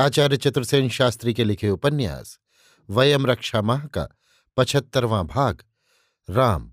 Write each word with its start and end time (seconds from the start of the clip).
आचार्य 0.00 0.36
चतुर्सेन 0.36 0.88
शास्त्री 0.88 1.34
के 1.34 1.44
लिखे 1.44 1.70
उपन्यास, 1.70 2.38
वयम 2.90 3.26
रक्षा 3.26 3.62
माह 3.62 3.86
का 3.86 4.08
पचहत्तरवां 4.56 5.26
भाग, 5.26 5.62
राम, 6.30 6.72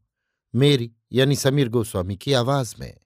मेरी, 0.56 0.92
यानी 1.12 1.36
समीर 1.36 1.70
गोस्वामी 1.70 2.16
की 2.16 2.34
आवाज़ 2.34 2.76
में। 2.80 2.98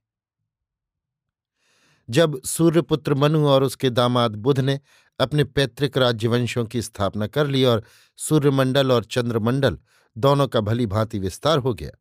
जब 2.10 2.42
सूर्यपुत्र 2.42 3.14
मनु 3.14 3.48
और 3.48 3.64
उसके 3.64 3.90
दामाद 3.90 4.36
बुध 4.36 4.60
ने 4.60 4.80
अपने 5.20 5.44
पैतृक 5.44 5.98
राज्यवंशों 5.98 6.66
की 6.66 6.82
स्थापना 6.82 7.28
कर 7.28 7.48
ली 7.48 7.64
और 7.64 7.84
सूर्यमंडल 8.17 8.92
और 8.92 9.04
चंद्रमंडल 9.04 9.80
दोनों 10.17 10.48
का 10.48 10.62
भली 10.62 10.86
भांति 10.86 11.20
विस्तार 11.20 11.58
हो 11.58 11.73
गया, 11.73 11.92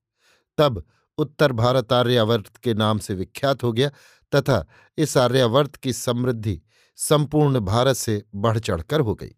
तब 0.59 0.85
उत्तर 1.19 1.53
भारत 1.53 1.93
आर्यावर्त 1.93 2.57
के 2.57 2.75
नाम 2.75 2.99
से 2.99 3.15
विख्यात 3.15 3.63
हो 3.63 3.73
गया 3.73 3.91
तथा 4.35 4.67
इस 4.99 5.17
आर्यावर्त 5.17 5.77
की 5.77 5.93
समृद्धि 5.93 6.63
संपूर्ण 7.03 7.61
भारत 7.61 7.97
से 7.97 8.25
बढ़ 8.35 8.59
चढ़कर 8.59 9.01
हो 9.01 9.15
गई। 9.15 9.35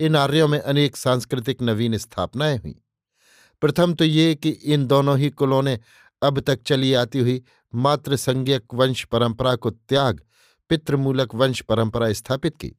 इन 0.00 0.16
आर्यों 0.16 0.48
में 0.48 0.60
अनेक 0.60 0.96
सांस्कृतिक 0.96 1.62
नवीन 1.62 1.98
स्थापनाएँ 1.98 2.58
हुई। 2.58 2.82
प्रथम 3.60 3.94
तो 3.94 4.04
ये 4.04 4.34
कि 4.34 4.50
इन 4.50 4.86
दोनों 4.86 5.18
ही 5.18 5.30
कुलों 5.30 5.62
ने 5.62 5.80
अब 6.22 6.40
तक 6.40 6.62
चली 6.62 6.94
आती 6.94 7.18
हुई 7.18 7.42
मातृ 7.74 8.16
संज्ञक 8.16 8.64
वंश 8.74 9.04
परंपरा 9.04 9.56
को 9.56 9.70
त्याग, 9.70 10.20
पितृमूलक 10.68 11.34
वंश 11.34 11.60
परंपरा 11.60 12.12
स्थापित 12.12 12.56
की। 12.56 12.72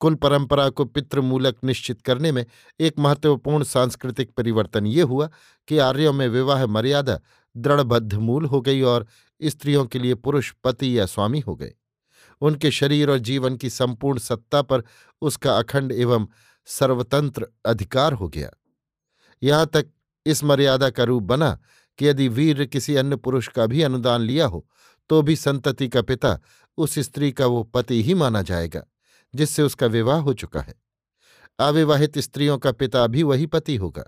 कुल 0.00 0.14
परंपरा 0.14 0.68
को 0.68 0.84
पितृमूलक 0.84 1.56
निश्चित 1.64 2.02
करने 2.02 2.32
में 2.32 2.46
एक 2.80 2.98
महत्वपूर्ण 2.98 3.64
सांस्कृतिक 3.64 4.30
परिवर्तन 4.30 4.86
ये 4.86 5.02
हुआ 5.02 5.30
कि 5.68 5.78
आर्यों 5.78 6.12
में 6.12 6.28
विवाह 6.28 6.66
मर्यादा 6.66 7.20
दृढ़बद्ध 7.56 8.14
मूल 8.14 8.44
हो 8.44 8.60
गई 8.60 8.82
और 8.82 9.06
स्त्रियों 9.42 9.86
के 9.86 9.98
लिए 9.98 10.14
पुरुष 10.14 10.52
पति 10.64 10.98
या 10.98 11.06
स्वामी 11.06 11.40
हो 11.40 11.54
गए। 11.54 11.74
उनके 12.42 12.70
शरीर 12.70 13.10
और 13.10 13.18
जीवन 13.18 13.56
की 13.56 13.70
संपूर्ण 13.70 14.18
सत्ता 14.18 14.62
पर 14.62 14.82
उसका 15.22 15.56
अखंड 15.58 15.92
एवं 15.92 16.26
सर्वतंत्र 16.68 17.46
अधिकार 17.66 18.12
हो 18.12 18.28
गया। 18.28 18.50
यहाँ 19.42 19.66
तक 19.66 19.90
इस 20.26 20.42
मर्यादा 20.44 20.90
का 20.90 21.04
रूप 21.04 21.22
बना 21.22 21.58
कि 21.98 22.06
यदि 22.06 22.28
वीर 22.28 22.64
किसी 22.64 22.96
अन्य 22.96 23.16
पुरुष 23.16 23.48
का 23.48 23.66
भी 23.66 23.82
अनुदान 23.82 24.20
लिया 24.20 24.46
हो 24.46 24.66
तो 25.10 25.20
भी 25.22 25.36
संतति 25.36 25.88
का 25.88 26.02
पिता 26.02 26.38
उस 26.78 26.98
स्त्री 26.98 27.30
का 27.32 27.46
वो 27.46 27.62
पति 27.64 28.02
ही 28.02 28.14
माना 28.14 28.42
जाएगा, 28.42 28.82
जिससे 29.34 29.62
उसका 29.62 29.86
विवाह 29.86 30.18
हो 30.18 30.32
चुका 30.34 30.60
है। 30.60 30.74
अविवाहित 31.58 32.18
स्त्रियों 32.18 32.58
का 32.58 32.72
पिता 32.72 33.06
भी 33.06 33.22
वही 33.22 33.46
पति 33.46 33.76
होगा। 33.76 34.04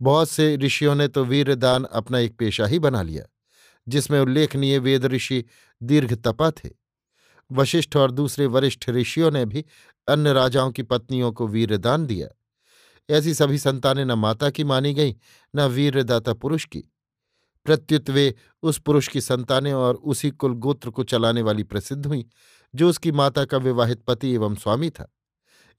बहुत 0.00 0.28
से 0.30 0.56
ऋषियों 0.56 0.94
ने 0.94 1.08
तो 1.08 1.24
वीरदान 1.24 1.84
अपना 1.84 2.18
एक 2.18 2.36
पेशा 2.36 2.66
ही 2.66 2.78
बना 2.78 3.02
लिया, 3.02 3.24
जिसमें 3.86 4.20
उल्लेखनीय 4.20 4.78
वेद 4.78 5.06
ऋषि 5.06 5.44
दीर्घ 5.80 6.12
तपा 6.16 6.50
थे। 6.50 6.68
वशिष्ठ 7.52 7.96
और 7.96 8.10
दूसरे 8.10 8.46
वरिष्ठ 8.46 8.90
ऋषियों 8.90 9.30
ने 9.30 9.44
भी 9.44 9.64
अन्य 10.08 10.32
राजाओं 10.32 10.70
की 10.70 10.82
पत्नियों 10.82 11.32
को 11.32 11.46
वीरदान 11.46 12.06
दिया। 12.06 12.28
ऐसी 13.10 13.34
सभी 13.34 13.58
संतानें 13.58 14.04
न 14.04 14.12
माता 14.12 14.50
की 14.50 14.64
मानी 14.64 14.94
गई, 14.94 15.16
न 15.56 15.60
वीरदाता 15.60 16.34
पुरुष 16.34 16.64
की। 16.64 16.92
प्रत्युत 17.64 18.10
वे 18.10 18.34
उस 18.62 18.78
पुरुष 18.78 19.08
की 19.08 19.20
संतानें 19.20 19.72
और 19.72 19.94
उसी 19.94 20.30
कुल 20.30 20.54
गोत्र 20.54 20.90
को 20.90 21.02
चलाने 21.04 21.42
वाली 21.42 21.62
प्रसिद्ध 21.62 22.06
हुई, 22.06 22.26
जो 22.74 22.88
उसकी 22.88 23.12
माता 23.12 23.44
का 23.44 23.56
विवाहित 23.56 24.02
पति 24.02 24.30
एवं 24.30 24.54
स्वामी 24.54 24.90
था। 24.90 25.16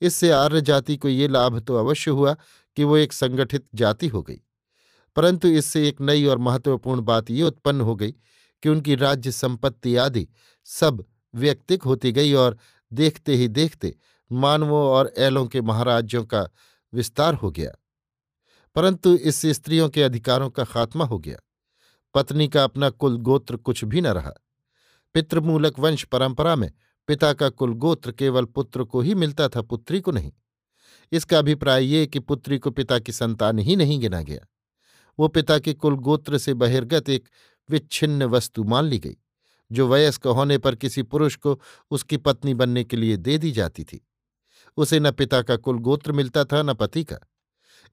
इससे 0.01 0.31
आर्य 0.31 0.61
जाति 0.61 0.97
को 0.97 1.09
ये 1.09 1.28
लाभ 1.28 1.59
तो 1.59 1.75
अवश्य 1.75 2.11
हुआ 2.11 2.35
कि 2.75 2.84
वो 2.84 2.97
एक 2.97 3.13
संगठित 3.13 3.67
जाति 3.75 4.07
हो 4.07 4.22
गई। 4.22 4.41
परंतु 5.16 5.47
इससे 5.47 5.88
एक 5.88 6.01
नई 6.01 6.25
और 6.25 6.38
महत्वपूर्ण 6.38 7.01
बात 7.01 7.31
ये 7.31 7.44
उत्पन्न 7.44 7.81
हो 7.81 7.95
गई 7.95 8.11
कि 8.63 8.69
उनकी 8.69 8.95
राज्य, 8.95 9.31
संपत्ति 9.31 9.95
आदि 9.95 10.28
सब 10.66 11.05
व्यक्तिक 11.37 11.83
होती 11.83 12.11
गई 12.11 12.33
और 12.33 12.57
देखते 12.93 13.35
ही 13.35 13.47
देखते 13.47 13.95
मानवों 14.31 14.87
और 14.87 15.13
ऐलों 15.17 15.47
के 15.47 15.61
महाराज्यों 15.61 16.25
का 16.25 16.49
विस्तार 16.93 17.33
हो 17.33 17.51
गया। 17.51 17.71
परंतु 18.75 19.15
इससे 19.15 19.53
स्त्रियों 19.53 19.89
के 19.89 20.03
अधिकारों 20.03 20.49
का 20.49 20.63
खात्मा 20.63 21.05
हो 21.05 21.19
गया। 21.19 21.37
पत्नी 22.13 22.47
का 22.47 22.63
अपना 22.63 22.89
कुल 22.89 23.17
गोत्र 23.17 23.57
कुछ 23.57 23.83
भी 23.83 24.01
न 24.01 24.07
रहा। 24.07 24.33
पितृमूलक 25.13 25.79
वंश 25.79 26.03
परंपरा 26.03 26.55
में 26.55 26.71
पिता 27.07 27.33
का 27.33 27.49
कुल 27.49 27.73
गोत्र 27.73 28.11
केवल 28.11 28.45
पुत्र 28.45 28.83
को 28.83 29.01
ही 29.01 29.15
मिलता 29.15 29.47
था, 29.47 29.61
पुत्री 29.61 30.01
को 30.01 30.11
नहीं। 30.11 30.31
इसका 31.11 31.37
अभिप्राय 31.37 31.85
ये 31.85 32.07
कि 32.07 32.19
पुत्री 32.19 32.57
को 32.57 32.71
पिता 32.71 32.99
की 32.99 33.11
संतान 33.11 33.59
ही 33.59 33.75
नहीं 33.75 33.99
गिना 33.99 34.21
गया। 34.21 34.47
वो 35.19 35.27
पिता 35.27 35.59
के 35.59 35.73
कुल 35.73 35.95
गोत्र 35.95 36.37
से 36.37 36.53
बहिर्गत 36.53 37.09
एक 37.09 37.29
विच्छिन्न 37.69 38.23
वस्तु 38.23 38.63
मान 38.63 38.85
ली 38.85 38.99
गई। 38.99 39.17
जो 39.72 39.88
वयस्क 39.88 40.28
होने 40.28 40.57
पर 40.57 40.75
किसी 40.75 41.03
पुरुष 41.03 41.35
को 41.35 41.61
उसकी 41.91 42.17
पत्नी 42.17 42.53
बनने 42.53 42.83
के 42.83 42.97
लिए 42.97 43.17
दे 43.17 43.38
दी 43.38 43.51
जाती 43.51 43.83
थी। 43.83 44.07
उसे 44.78 45.00
न 45.00 45.11
पिता 45.11 45.41
का 45.41 45.55
कुल 45.55 45.79
गोत्र 45.79 46.11
मिलता 46.11 46.44
था, 46.44 46.63
न 46.63 46.73
पति 46.73 47.03
का। 47.03 47.17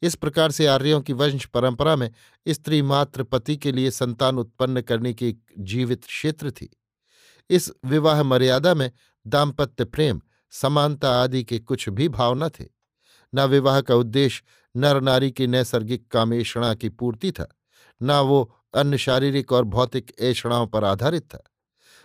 इस 0.03 0.15
प्रकार 0.15 0.51
से 0.51 0.67
आर्यों 0.67 1.01
की 1.01 1.13
वंश 1.13 1.47
परंपरा 1.47 1.97
में 1.97 2.11
स्त्री 2.49 2.83
मात्र 2.83 3.23
पति 3.23 3.57
के 3.57 3.73
लिए 3.73 3.91
संतान 3.91 4.39
उत्पन्न 4.39 4.81
करने 4.81 5.15
की 5.15 5.29
एक 5.29 5.41
जीवित 5.59 6.05
क्षेत्र 6.05 6.51
थी। 6.51 6.77
इस 7.51 7.73
विवाह 7.85 8.23
मर्यादा 8.23 8.75
में 8.75 8.91
दाम्पत्य 9.27 9.85
प्रेम, 9.85 10.21
समानता 10.51 11.23
आदि 11.23 11.45
के 11.45 11.59
कुछ 11.59 11.89
भी 11.89 12.09
भाव 12.09 12.45
न 12.45 12.49
थे। 12.49 12.65
न 13.35 13.41
विवाह 13.41 13.81
का 13.81 13.95
उद्देश्य 13.95 14.45
नर 14.77 15.01
नारी 15.01 15.31
की 15.31 15.47
नैसर्गिक 15.47 16.09
कामेषणा 16.09 16.75
की 16.75 16.89
पूर्ति 16.89 17.33
था, 17.33 17.57
न 18.03 18.13
वो 18.13 18.57
अन्य 18.75 18.99
शारीरिक 18.99 19.53
और 19.53 19.65
भौतिक 19.65 20.13
ऐषणाओं 20.21 20.67
पर 20.67 20.85
आधारित 20.85 21.23
था। 21.23 21.43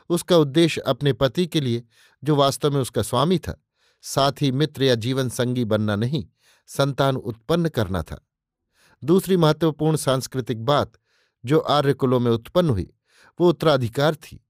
उसका 0.09 0.37
उद्देश्य 0.37 0.81
अपने 0.81 1.13
पति 1.13 1.47
के 1.47 1.61
लिए, 1.61 1.83
जो 2.23 2.35
वास्तव 2.35 2.71
में 2.71 2.81
उसका 2.81 3.01
स्वामी 3.01 3.39
था, 3.39 3.63
साथ 4.01 4.31
मित्र 4.43 4.83
या 4.83 4.95
जीवन 4.95 5.29
संगी 5.29 5.65
बनना 5.65 5.95
नहीं, 5.95 6.27
संतान 6.67 7.15
उत्पन्न 7.15 7.69
करना 7.69 8.01
था। 8.01 8.27
दूसरी 9.03 9.37
महत्वपूर्ण 9.37 9.95
सांस्कृतिक 9.95 10.65
बात, 10.65 10.91
जो 11.45 11.59
आर्य 11.59 11.93
कुलों 11.93 12.19
में 12.19 12.31
उत्पन्न 12.31 12.69
हुई, 12.69 12.93
वो 13.39 13.49
उत्तराधिकार 13.49 14.15
थी। 14.15 14.45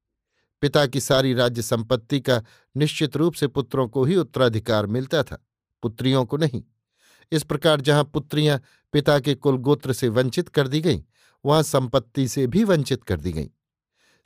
पिता 0.62 0.86
की 0.86 1.00
सारी 1.00 1.34
राज्य 1.34 1.62
संपत्ति 1.62 2.20
का 2.20 2.44
निश्चित 2.78 3.18
रूप 3.18 3.34
से 3.34 3.48
पुत्रों 3.48 3.88
को 3.88 4.04
ही 4.04 4.16
उत्तराधिकार 4.16 4.86
मिलता 4.86 5.24
था, 5.24 5.46
पुत्रियों 5.82 6.26
को 6.26 6.38
नहीं। 6.38 6.64
इस 7.32 7.44
प्रकार 7.44 7.82
जहाँ 7.82 8.04
पुत्रियाँ 8.04 8.62
पिता 8.94 9.20
के 9.20 9.36
कुल 9.36 9.58
गोत्र 9.58 9.94
से 9.94 10.10
वंचित 10.10 10.50
कर 10.50 10.68
दी 10.68 10.82
गईं, 10.82 11.02
वहाँ 11.46 11.64
संपत्ति 11.64 12.28
से 12.28 12.48
भी 12.48 12.64
वंचित 12.64 13.04
कर 13.04 13.20
दी 13.20 13.32
गईं। 13.32 13.50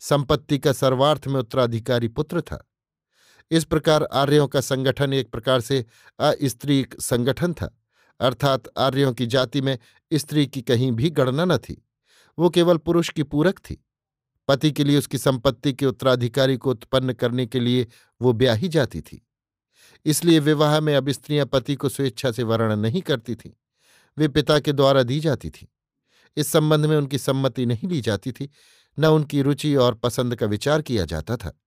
संपत्ति 0.04 0.58
का 0.60 0.72
सर्वार्थ 0.72 1.28
में 1.28 1.40
उत्तराधिकारी 1.40 2.08
पुत्र 2.08 2.42
था। 2.42 2.70
इस 3.52 3.64
प्रकार 3.64 4.04
आर्यों 4.04 4.48
का 4.48 4.62
संगठन 4.62 5.14
एक 5.14 5.32
प्रकार 5.32 5.62
से 5.62 5.86
अस्त्री 6.20 6.86
संगठन 7.00 7.54
था, 7.54 7.78
अर्थात 8.20 8.64
आर्यों 8.78 9.14
की 9.14 9.26
जाति 9.26 9.62
में 9.62 9.78
स्त्री 10.14 10.48
की 10.48 10.62
कहीं 10.62 10.92
भी 10.92 11.10
गणना 11.10 11.46
न 11.46 11.58
थी। 11.58 11.88
वो 12.40 12.50
केवल 12.50 12.78
पुरुष 12.78 13.10
की 13.10 13.24
पूरक 13.24 13.60
थी। 13.60 13.86
पति 14.48 14.72
के 14.72 14.84
लिए 14.84 14.98
उसकी 14.98 15.18
संपत्ति 15.18 15.74
के 15.74 15.86
उत्तराधिकारी 15.86 16.58
को 16.58 16.70
उत्पन्न 16.70 17.14
करने 17.14 17.46
के 17.46 17.60
लिए 17.60 17.88
वो 18.22 18.34
ब्याही 18.34 18.68
जाती 18.68 19.02
थी। 19.02 19.28
इसलिए 20.06 20.40
विवाह 20.40 20.80
में 20.80 20.96
अब 20.96 21.10
स्त्रियाँ 21.10 21.46
पति 21.46 21.76
को 21.76 21.90
स्वेच्छा 21.90 22.32
से 22.32 22.44
वर्ण 22.44 22.76
नहीं 22.76 23.02
करती 23.02 23.36
थीं। 23.36 23.52
वे 24.18 24.28
पिता 24.28 24.60
के 24.60 24.74
द्वारा 24.74 25.04
दी 25.04 25.20
जाती 25.20 25.50
थीं। 25.50 25.68
इस 26.38 26.48
संबंध 26.48 26.86
में 26.86 26.98
उनकी 26.98 27.18
सम्मति 27.18 27.66
नहीं 27.66 27.90
ली 27.90 28.02
जाती 28.02 28.32
थी। 28.32 28.50
न 29.00 29.06
उनकी 29.06 29.42
रुचि 29.42 29.76
और 29.76 29.94
पसंद 29.94 30.36
का 30.36 30.46
विचार 30.46 30.82
किया 30.82 31.06
जाता 31.06 31.38
था। 31.38 31.60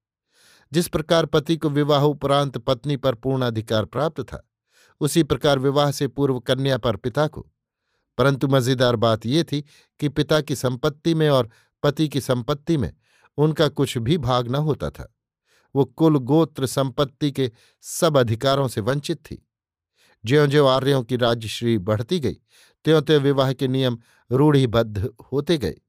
जिस 0.72 0.88
प्रकार 0.88 1.26
पति 1.26 1.56
को 1.56 1.70
विवाह 1.70 2.02
उपरांत 2.02 2.58
पत्नी 2.58 2.96
पर 2.96 3.14
पूर्ण 3.14 3.42
अधिकार 3.42 3.84
प्राप्त 3.84 4.20
था, 4.22 4.50
उसी 5.00 5.22
प्रकार 5.22 5.58
विवाह 5.58 5.90
से 5.90 6.08
पूर्व 6.08 6.38
कन्या 6.38 6.78
पर 6.78 6.96
पिता 6.96 7.26
को। 7.26 7.46
परंतु 8.18 8.48
मज़ेदार 8.48 8.96
बात 8.96 9.26
यह 9.26 9.42
थी 9.42 9.64
कि 10.00 10.08
पिता 10.08 10.40
की 10.40 10.56
संपत्ति 10.56 11.14
में 11.14 11.30
और 11.30 11.50
पति 11.82 12.08
की 12.08 12.20
संपत्ति 12.20 12.76
में 12.76 12.94
उनका 13.36 13.68
कुछ 13.68 13.98
भी 13.98 14.18
भाग 14.18 14.48
न 14.48 14.54
होता 14.54 14.90
था। 14.90 15.14
वो 15.74 15.84
कुल 15.84 16.18
गोत्र 16.18 16.66
संपत्ति 16.66 17.32
के 17.32 17.52
सब 17.82 18.18
अधिकारों 18.18 18.68
से 18.68 18.80
वंचित 18.80 19.18
थी। 19.18 19.48
ज्यो 20.24 20.46
ज्यो 20.46 20.66
आर्यों 20.66 21.02
की 21.02 21.16
राज्यश्री 21.16 21.78
बढ़ती 21.78 22.20
गई 22.20 22.36
त्यों 22.84 23.02
त्यों 23.02 23.20
विवाह 23.20 23.52
के 23.52 23.68
नियम 23.68 23.98
रूढ़िबद्ध 24.32 25.10
होते 25.32 25.58
गए। 25.58 25.80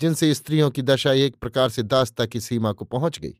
जिनसे 0.00 0.34
स्त्रियों 0.34 0.70
की 0.70 0.82
दशा 0.82 1.12
एक 1.12 1.36
प्रकार 1.36 1.68
से 1.68 1.82
दासता 1.82 2.26
की 2.26 2.40
सीमा 2.40 2.72
को 2.72 2.84
पहुँच 2.84 3.18
गई। 3.18 3.34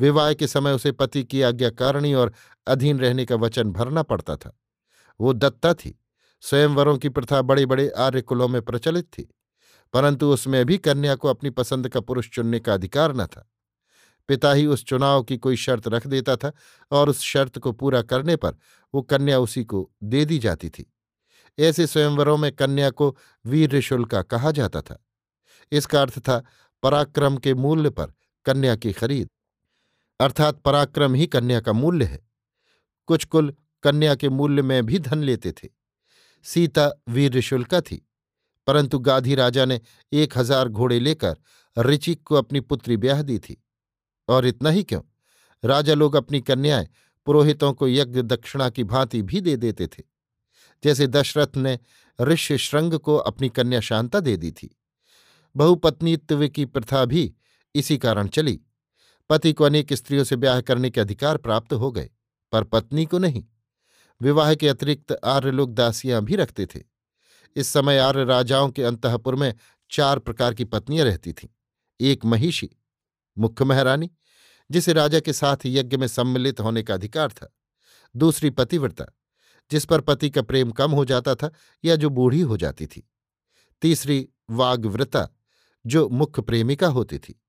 विवाह 0.00 0.34
के 0.34 0.46
समय 0.46 0.72
उसे 0.72 0.92
पति 0.92 1.24
की 1.24 1.42
आज्ञाकारिणी 1.42 2.14
और 2.14 2.32
अधीन 2.66 2.98
रहने 2.98 3.24
का 3.24 3.34
वचन 3.34 3.70
भरना 3.70 4.02
पड़ता 4.02 4.36
था। 4.36 4.58
वो 5.20 5.32
दत्ता 5.32 5.74
थी। 5.74 6.00
स्वयंवरों 6.40 6.98
की 6.98 7.08
प्रथा 7.08 7.42
बड़े 7.42 7.66
बड़े 7.66 7.88
आर्य 7.88 8.22
कुलों 8.22 8.48
में 8.48 8.62
प्रचलित 8.62 9.04
थी। 9.04 9.34
परंतु 9.92 10.32
उसमें 10.32 10.66
भी 10.66 10.78
कन्या 10.78 11.14
को 11.14 11.28
अपनी 11.28 11.50
पसंद 11.50 11.88
का 11.88 12.00
पुरुष 12.00 12.30
चुनने 12.30 12.60
का 12.60 12.74
अधिकार 12.74 13.16
न 13.16 13.26
था। 13.26 13.50
पिता 14.28 14.52
ही 14.52 14.66
उस 14.66 14.84
चुनाव 14.84 15.22
की 15.22 15.36
कोई 15.36 15.56
शर्त 15.56 15.88
रख 15.88 16.06
देता 16.06 16.36
था 16.36 16.52
और 16.90 17.08
उस 17.08 17.20
शर्त 17.20 17.58
को 17.58 17.72
पूरा 17.72 18.02
करने 18.02 18.36
पर 18.36 18.54
वो 18.94 19.02
कन्या 19.02 19.38
उसी 19.38 19.64
को 19.64 19.90
दे 20.02 20.24
दी 20.24 20.38
जाती 20.38 20.68
थी। 20.68 20.92
ऐसे 21.58 21.86
स्वयंवरों 21.86 22.36
में 22.36 22.52
कन्या 22.52 22.90
को 22.90 23.16
वीर 23.46 23.80
शुल्का 23.80 24.22
कहा 24.22 24.50
जाता 24.50 24.82
था। 24.82 25.05
इसका 25.72 26.00
अर्थ 26.02 26.18
था 26.18 26.42
पराक्रम 26.82 27.36
के 27.36 27.54
मूल्य 27.54 27.90
पर 27.90 28.12
कन्या 28.46 28.74
की 28.76 28.92
खरीद। 28.92 29.28
अर्थात 30.20 30.60
पराक्रम 30.60 31.14
ही 31.14 31.26
कन्या 31.26 31.60
का 31.60 31.72
मूल्य 31.72 32.04
है। 32.04 32.20
कुछ 33.08 33.24
कुल 33.24 33.54
कन्या 33.84 34.14
के 34.14 34.28
मूल्य 34.28 34.62
में 34.62 34.86
भी 34.86 34.98
धन 34.98 35.18
लेते 35.18 35.52
थे। 35.52 35.68
सीता 36.44 36.90
वीर 37.08 37.40
शुल्का 37.40 37.80
थी, 37.80 38.02
परंतु 38.66 38.98
गाधी 38.98 39.34
राजा 39.34 39.64
ने 39.64 39.80
एक 40.12 40.38
हज़ार 40.38 40.68
घोड़े 40.68 41.00
लेकर 41.00 41.36
ऋचिक 41.76 42.22
को 42.22 42.34
अपनी 42.34 42.60
पुत्री 42.60 42.96
ब्याह 42.96 43.22
दी 43.22 43.38
थी। 43.38 43.56
और 44.28 44.46
इतना 44.46 44.70
ही 44.70 44.82
क्यों? 44.82 45.00
राजा 45.64 45.94
लोग 45.94 46.16
अपनी 46.16 46.40
कन्याएँ 46.40 46.88
पुरोहितों 47.26 47.72
को 47.72 47.88
यज्ञ 47.88 48.22
दक्षिणा 48.22 48.68
की 48.70 48.84
भांति 48.84 49.22
भी 49.22 49.40
दे 49.40 49.56
देते 49.56 49.86
थे। 49.86 50.02
जैसे 50.82 51.06
दशरथ 51.06 51.56
ने 51.56 51.78
ऋष्य 52.18 52.58
श्रृंग 52.58 52.94
को 52.94 53.16
अपनी 53.16 53.48
कन्या 53.48 53.80
शांता 53.80 54.20
दे 54.20 54.36
दी 54.36 54.50
थी। 54.50 54.70
बहुपत्नीत्व 55.56 56.48
की 56.48 56.64
प्रथा 56.64 57.04
भी 57.04 57.34
इसी 57.74 57.98
कारण 57.98 58.28
चली। 58.28 58.60
पति 59.30 59.52
को 59.52 59.64
अनेक 59.64 59.92
स्त्रियों 59.92 60.24
से 60.24 60.36
ब्याह 60.36 60.60
करने 60.60 60.90
के 60.90 61.00
अधिकार 61.00 61.36
प्राप्त 61.36 61.72
हो 61.72 61.92
गए, 61.92 62.10
पर 62.52 62.64
पत्नी 62.64 63.06
को 63.06 63.18
नहीं। 63.18 63.44
विवाह 64.22 64.54
के 64.54 64.68
अतिरिक्त 64.68 65.18
आर्य 65.24 65.50
लोग 65.50 65.74
दासियाँ 65.74 66.22
भी 66.22 66.36
रखते 66.36 66.66
थे। 66.66 66.82
इस 67.56 67.68
समय 67.68 67.98
आर्य 67.98 68.24
राजाओं 68.24 68.70
के 68.70 68.82
अंतपुर 68.82 69.34
में 69.34 69.54
चार 69.90 70.18
प्रकार 70.18 70.54
की 70.54 70.64
पत्नियाँ 70.64 71.04
रहती 71.04 71.32
थीं। 71.32 71.48
एक 72.00 72.24
महिषी, 72.24 72.70
मुख्य 73.38 73.64
महारानी, 73.64 74.10
जिसे 74.70 74.92
राजा 74.92 75.20
के 75.20 75.32
साथ 75.32 75.56
यज्ञ 75.66 75.96
में 75.96 76.06
सम्मिलित 76.06 76.60
होने 76.60 76.82
का 76.82 76.94
अधिकार 76.94 77.28
था। 77.28 77.56
दूसरी 78.16 78.50
पतिव्रता, 78.50 79.04
जिस 79.70 79.84
पर 79.84 80.00
पति 80.00 80.30
का 80.30 80.42
प्रेम 80.42 80.70
कम 80.70 80.92
हो 80.92 81.04
जाता 81.04 81.34
था 81.34 81.50
या 81.84 81.96
जो 81.96 82.10
बूढ़ी 82.10 82.40
हो 82.40 82.56
जाती 82.56 82.86
थी। 82.86 83.10
तीसरी 83.82 84.28
वाग्व्रता 84.50 85.28
जो 85.86 86.08
मुख्य 86.08 86.42
प्रेमिका 86.42 86.88
होती 86.88 87.18
थी। 87.18 87.42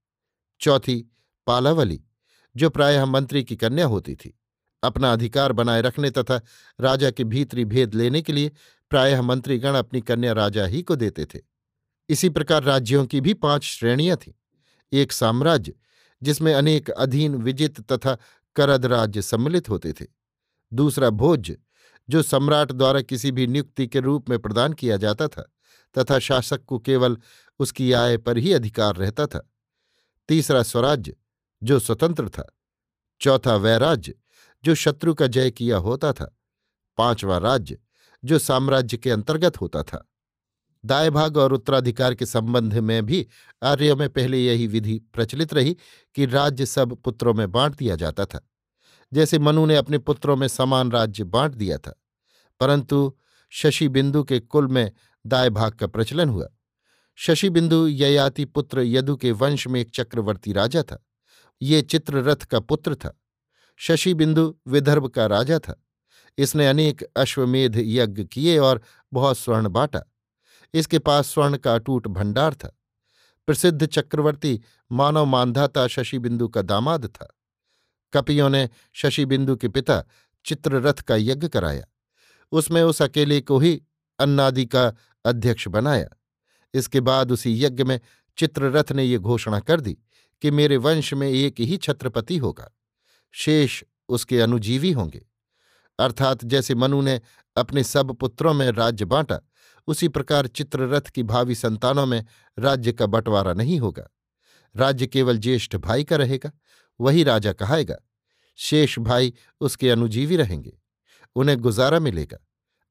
चौथी, 0.60 1.12
पालावली, 1.48 2.04
जो 2.56 2.70
प्रायः 2.70 3.06
मंत्री 3.06 3.44
की 3.44 3.56
कन्या 3.56 3.86
होती 3.86 4.16
थी। 4.16 4.40
अपना 4.84 5.14
अधिकार 5.14 5.52
बनाए 5.52 5.82
रखने 5.82 6.12
तथा 6.12 6.42
राजा 6.82 7.12
के 7.12 7.24
भीतरी 7.24 7.66
भेद 7.66 7.94
लेने 7.94 8.22
के 8.22 8.34
लिए 8.34 8.52
प्रायः 8.90 9.22
मंत्रीगण 9.22 9.76
अपनी 9.76 10.02
कन्या 10.02 10.34
राजा 10.34 10.66
ही 10.66 10.82
को 10.82 10.96
देते 10.96 11.26
थे। 11.26 11.40
इसी 12.10 12.30
प्रकार 12.30 12.64
राज्यों 12.64 13.06
की 13.06 13.22
भी 13.22 13.34
पाँच 13.34 13.64
श्रेणियाँ 13.64 14.18
थीं। 14.18 14.34
एक 14.94 15.12
साम्राज्य, 15.12 15.74
जिसमें 16.24 16.54
अनेक 16.54 16.90
अधीन, 16.90 17.36
विजित 17.36 17.92
तथा 17.92 18.18
करद 18.56 18.86
राज्य 18.86 19.22
सम्मिलित 19.22 19.70
होते 19.70 19.94
थे। 19.94 20.06
दूसरा 20.74 21.10
भोज्य, 21.10 21.58
जो 22.10 22.22
सम्राट 22.22 22.72
द्वारा 22.72 23.02
किसी 23.02 23.32
भी 23.32 23.48
नियुक्ति 23.48 23.88
के 23.88 24.00
रूप 24.00 24.30
में 24.30 24.40
प्रदान 24.40 24.74
किया 24.74 24.98
जाता 24.98 25.28
था 25.28 25.54
तथा 25.98 26.20
शासक 26.20 26.64
को 26.66 26.80
केवल 26.80 27.18
उसकी 27.60 27.92
आय 27.92 28.18
पर 28.18 28.38
ही 28.38 28.54
अधिकार 28.54 28.96
रहता 28.96 29.26
था। 29.28 29.50
तीसरा 30.30 30.64
स्वराज्य, 30.64 31.16
जो 31.64 31.80
स्वतंत्र 31.80 32.30
था। 32.30 32.56
चौथा 33.22 33.56
वैराज्य, 33.56 34.14
जो 34.64 34.76
शत्रु 34.76 35.14
का 35.14 35.28
जय 35.28 35.52
किया 35.52 35.78
होता 35.78 36.14
था। 36.14 36.38
पांचवा 36.98 37.38
राज्य, 37.38 37.78
जो 38.24 38.40
साम्राज्य 38.40 38.98
के 38.98 39.12
अंतर्गत 39.12 39.62
होता 39.62 39.84
था। 39.84 40.08
दाय 40.84 41.10
भाग 41.10 41.38
और 41.38 41.54
उत्तराधिकार 41.54 42.16
के 42.16 42.26
संबंध 42.26 42.74
में 42.74 43.06
भी 43.06 43.28
आर्यों 43.64 43.96
में 43.96 44.10
पहले 44.10 44.44
यही 44.46 44.68
विधि 44.68 45.00
प्रचलित 45.14 45.54
रही 45.54 45.78
कि 46.16 46.26
राज्य 46.26 46.66
सब 46.66 46.96
पुत्रों 46.96 47.34
में 47.34 47.52
बांट 47.52 47.76
दिया 47.76 47.96
जाता 47.96 48.26
था। 48.26 48.48
जैसे 49.14 49.40
मनु 49.40 49.66
ने 49.66 49.76
अपने 49.76 49.98
पुत्रों 49.98 50.36
में 50.36 50.48
समान 50.48 50.92
राज्य 50.92 51.24
बांट 51.24 51.54
दिया 51.54 51.78
था, 51.78 51.94
परंतु 52.60 53.18
शशि 53.52 53.88
बिंदु 53.88 54.24
के 54.24 54.40
कुल 54.40 54.68
में 54.68 54.92
दाय 55.26 55.50
भाग 55.50 55.72
का 55.72 55.88
प्रचलन 55.88 56.30
हुआ। 56.30 56.48
शशि 57.20 57.50
बिंदु 57.50 57.88
ययाति 57.88 58.46
पुत्र 58.46 58.80
यदु 58.80 59.16
के 59.16 59.32
वंश 59.32 59.68
में 59.68 59.82
एक 59.82 59.90
चक्रवर्ती 59.90 60.52
राजा 60.52 60.84
था। 60.84 61.06
ये 61.62 61.82
चित्ररथ 61.82 62.36
का 62.36 62.60
पुत्र 62.60 62.96
था। 62.96 63.22
शशि 63.78 64.14
बिंदु 64.14 64.58
विदर्भ 64.68 65.08
का 65.08 65.26
राजा 65.26 65.60
था। 65.60 65.84
इसने 66.38 66.68
अनेक 66.68 67.04
अश्वमेध 67.04 67.74
यज्ञ 67.78 68.24
किए 68.24 68.58
और 68.58 68.82
बहुत 69.14 69.38
स्वर्ण 69.38 69.70
बांटा। 69.70 70.04
इसके 70.74 71.00
पास 71.00 71.28
स्वर्ण 71.28 71.58
का 71.58 71.76
अटूट 71.76 72.08
भंडार 72.08 72.54
था। 72.54 72.80
प्रसिद्ध 73.48 73.86
चक्रवर्ती 73.86 74.62
मानव 74.92 75.26
मानधाता 75.26 75.88
शशि 75.88 76.20
बिंदु 76.20 76.48
का 76.48 76.62
दामाद 76.62 77.06
था। 77.06 77.38
कपियों 78.14 78.50
ने 78.50 78.70
शशि 78.94 79.26
बिंदु 79.26 79.56
के 79.56 79.68
पिता 79.68 80.04
चित्ररथ 80.46 80.94
का 80.94 81.16
यज्ञ 81.16 81.48
कराया। 81.48 81.86
उसमें 82.52 82.84
उस 82.84 83.02
अकेले 83.02 83.42
को 83.42 83.60
ही 83.60 83.82
अन्नादि 84.20 84.66
का 84.66 84.94
अध्यक्ष 85.26 85.68
बनाया। 85.68 86.08
इसके 86.74 87.00
बाद 87.00 87.32
उसी 87.32 87.64
यज्ञ 87.64 87.84
में 87.84 88.00
चित्ररथ 88.38 88.92
ने 88.92 89.04
ये 89.04 89.18
घोषणा 89.18 89.60
कर 89.60 89.82
दी 89.82 89.98
कि 90.42 90.52
मेरे 90.52 90.78
वंश 90.78 91.14
में 91.14 91.30
एक 91.30 91.60
ही 91.60 91.78
छत्रपति 91.78 92.38
होगा। 92.38 92.72
शेष 93.32 93.84
उसके 94.10 94.42
अनुजीवी 94.42 94.92
होंगे। 94.92 95.26
अर्थात 96.00 96.46
जैसे 96.46 96.76
मनु 96.76 97.02
ने 97.02 97.22
अपने 97.58 97.84
सब 97.84 98.12
पुत्रों 98.12 98.54
में 98.54 98.72
राज्य 98.72 99.06
बांटा, 99.06 99.40
उसी 99.88 100.08
प्रकार 100.08 100.48
चित्ररथ 100.48 101.02
की 101.02 101.24
भावी 101.24 101.56
संतानों 101.56 102.06
में 102.06 102.26
राज्य 102.60 102.94
का 102.94 103.06
बंटवारा 103.06 103.54
नहीं 103.54 103.80
होगा। 103.80 104.08
राज्य 104.76 105.08
केवल 105.08 105.38
ज्येष्ठ 105.38 105.76
भाई 105.76 106.04
का 106.04 106.16
रहेगा, 106.16 106.52
वही 107.00 107.24
राजा 107.24 107.54
कहाएगा, 107.54 107.96
शेष 108.56 109.00
भाई 109.00 109.34
उसके 109.62 109.90
अनुजीवी 109.90 110.36
रहेंगे, 110.36 110.78
उन्हें 111.36 111.58
गुजारा 111.58 112.00
मिलेगा। 112.00 112.38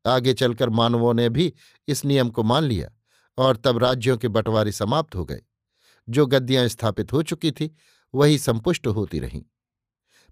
आगे 0.07 0.35
चलकर 0.35 0.69
मानवों 0.69 1.15
ने 1.15 1.29
भी 1.29 1.53
इस 1.89 2.05
नियम 2.05 2.31
को 2.31 2.43
मान 2.43 2.65
लिया। 2.65 2.91
और 3.39 3.57
तब 3.57 3.79
राज्यों 3.79 4.17
के 4.17 4.29
बंटवारे 4.29 4.73
समाप्त 4.73 5.15
हो 5.15 5.25
गए। 5.25 5.43
जो 6.09 6.27
गद्दियाँ 6.27 6.69
स्थापित 6.69 7.13
हो 7.13 7.23
चुकी 7.23 7.51
थी, 7.51 7.77
वही 8.15 8.39
संपुष्ट 8.39 8.87
होती 8.87 9.19
रहीं। 9.19 9.43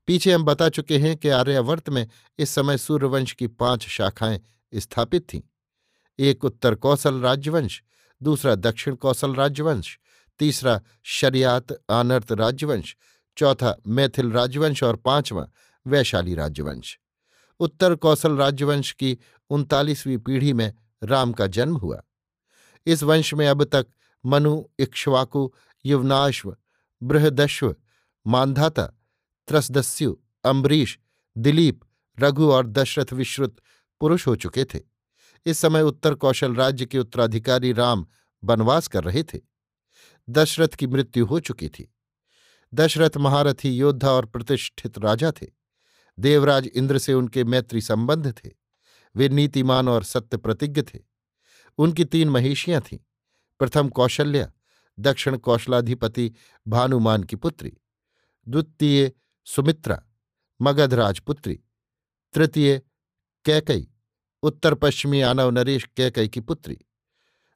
पीछे 0.07 0.33
हम 0.33 0.45
बता 0.45 0.69
चुके 0.69 0.99
हैं 0.99 1.17
कि 1.17 1.29
आर्यावर्त 1.29 1.89
में 1.89 2.09
इस 2.39 2.51
समय 2.51 2.79
सूर्यवंश 2.79 3.33
की 3.33 3.47
पाँच 3.47 3.87
शाखाएँ 3.87 4.41
स्थापित 4.75 5.35
थीं। 5.35 5.41
एक 6.19 6.45
उत्तर 6.45 6.75
कौशल 6.75 7.21
राज्यवंश, 7.21 7.83
दूसरा 8.23 8.55
दक्षिण 8.55 8.95
कौशल 8.95 9.35
राज्यवंश, 9.35 9.99
तीसरा 10.39 10.81
शरियात 11.03 11.67
आनर्त 11.91 12.33
राज्यवंश, 12.33 12.97
चौथा 13.37 13.77
मैथिल 13.87 14.33
राज्यवंश 14.33 14.83
और 14.83 14.97
पांचवां 14.97 15.47
वैशाली 15.87 16.35
राज्यवंश। 16.35 16.99
उत्तर 17.61 17.95
कौशल 17.95 18.37
राज्यवंश 18.37 18.93
की 18.93 19.19
उनतालीसवीं 19.51 20.19
पीढ़ी 20.19 20.53
में 20.53 20.75
राम 21.03 21.33
का 21.33 21.47
जन्म 21.47 21.77
हुआ। 21.77 22.03
इस 22.87 23.03
वंश 23.03 23.35
में 23.35 23.49
अब 23.49 23.65
तक 23.65 23.87
मनु, 24.27 24.65
इक्ष्वाकु, 24.79 25.53
युवनाश्व, 25.87 26.57
बृहदश्व, 27.03 27.77
मानधाता, 28.27 28.87
त्रसदस्यु, 29.49 30.17
अम्बरीश, 30.45 30.99
दिलीप, 31.39 31.81
रघु 32.21 32.51
और 32.51 32.67
दशरथ 32.67 33.13
विश्रुत 33.13 33.57
पुरुष 34.01 34.27
हो 34.27 34.37
चुके 34.37 34.65
थे। 34.65 34.81
इस 35.47 35.59
समय 35.59 35.83
उत्तर 35.83 36.15
कौशल 36.15 36.55
राज्य 36.55 36.87
के 36.87 36.99
उत्तराधिकारी 36.99 37.73
राम 37.73 38.07
वनवास 38.45 38.89
कर 38.89 39.05
रहे 39.05 39.23
थे। 39.23 39.41
दशरथ 40.31 40.69
की 40.69 40.87
मृत्यु 40.87 41.27
हो 41.27 41.41
चुकी 41.41 41.69
थी। 41.69 41.95
दशरथ 42.75 43.11
महारथी 43.17 43.71
योद्धा 43.71 44.11
और 44.11 44.27
प्रतिष्ठित 44.27 44.99
राजा 44.99 45.33
थे। 45.33 45.47
देवराज 46.19 46.67
इंद्र 46.67 46.99
से 46.99 47.15
उनके 47.15 47.45
मैत्री 47.45 47.81
संबंध 47.81 48.33
थे। 48.33 48.51
वे 49.17 49.29
नीतिमान 49.29 49.89
और 49.89 50.05
सत्य 50.05 50.37
प्रतिज्ञ 50.37 50.83
थे। 50.83 51.14
उनकी 51.79 52.05
तीन 52.05 52.29
महिषियाँ 52.29 52.81
थीं। 52.81 52.99
प्रथम 53.59 53.89
कौशल्या, 53.89 54.53
दक्षिण 54.99 55.37
कौशलाधिपति 55.37 56.33
भानुमान 56.69 57.23
की 57.23 57.37
पुत्री, 57.37 57.73
द्वितीय 58.49 59.13
सुमित्रा, 59.45 60.03
मगध 60.63 60.95
राजपुत्री, 60.95 61.61
तृतीय 62.35 62.83
कैकई, 63.45 63.89
उत्तर 64.43 64.75
पश्चिमी 64.75 65.21
आनव 65.21 65.51
नरेश 65.51 65.85
कैकई 65.97 66.29
की 66.29 66.41
पुत्री 66.41 66.79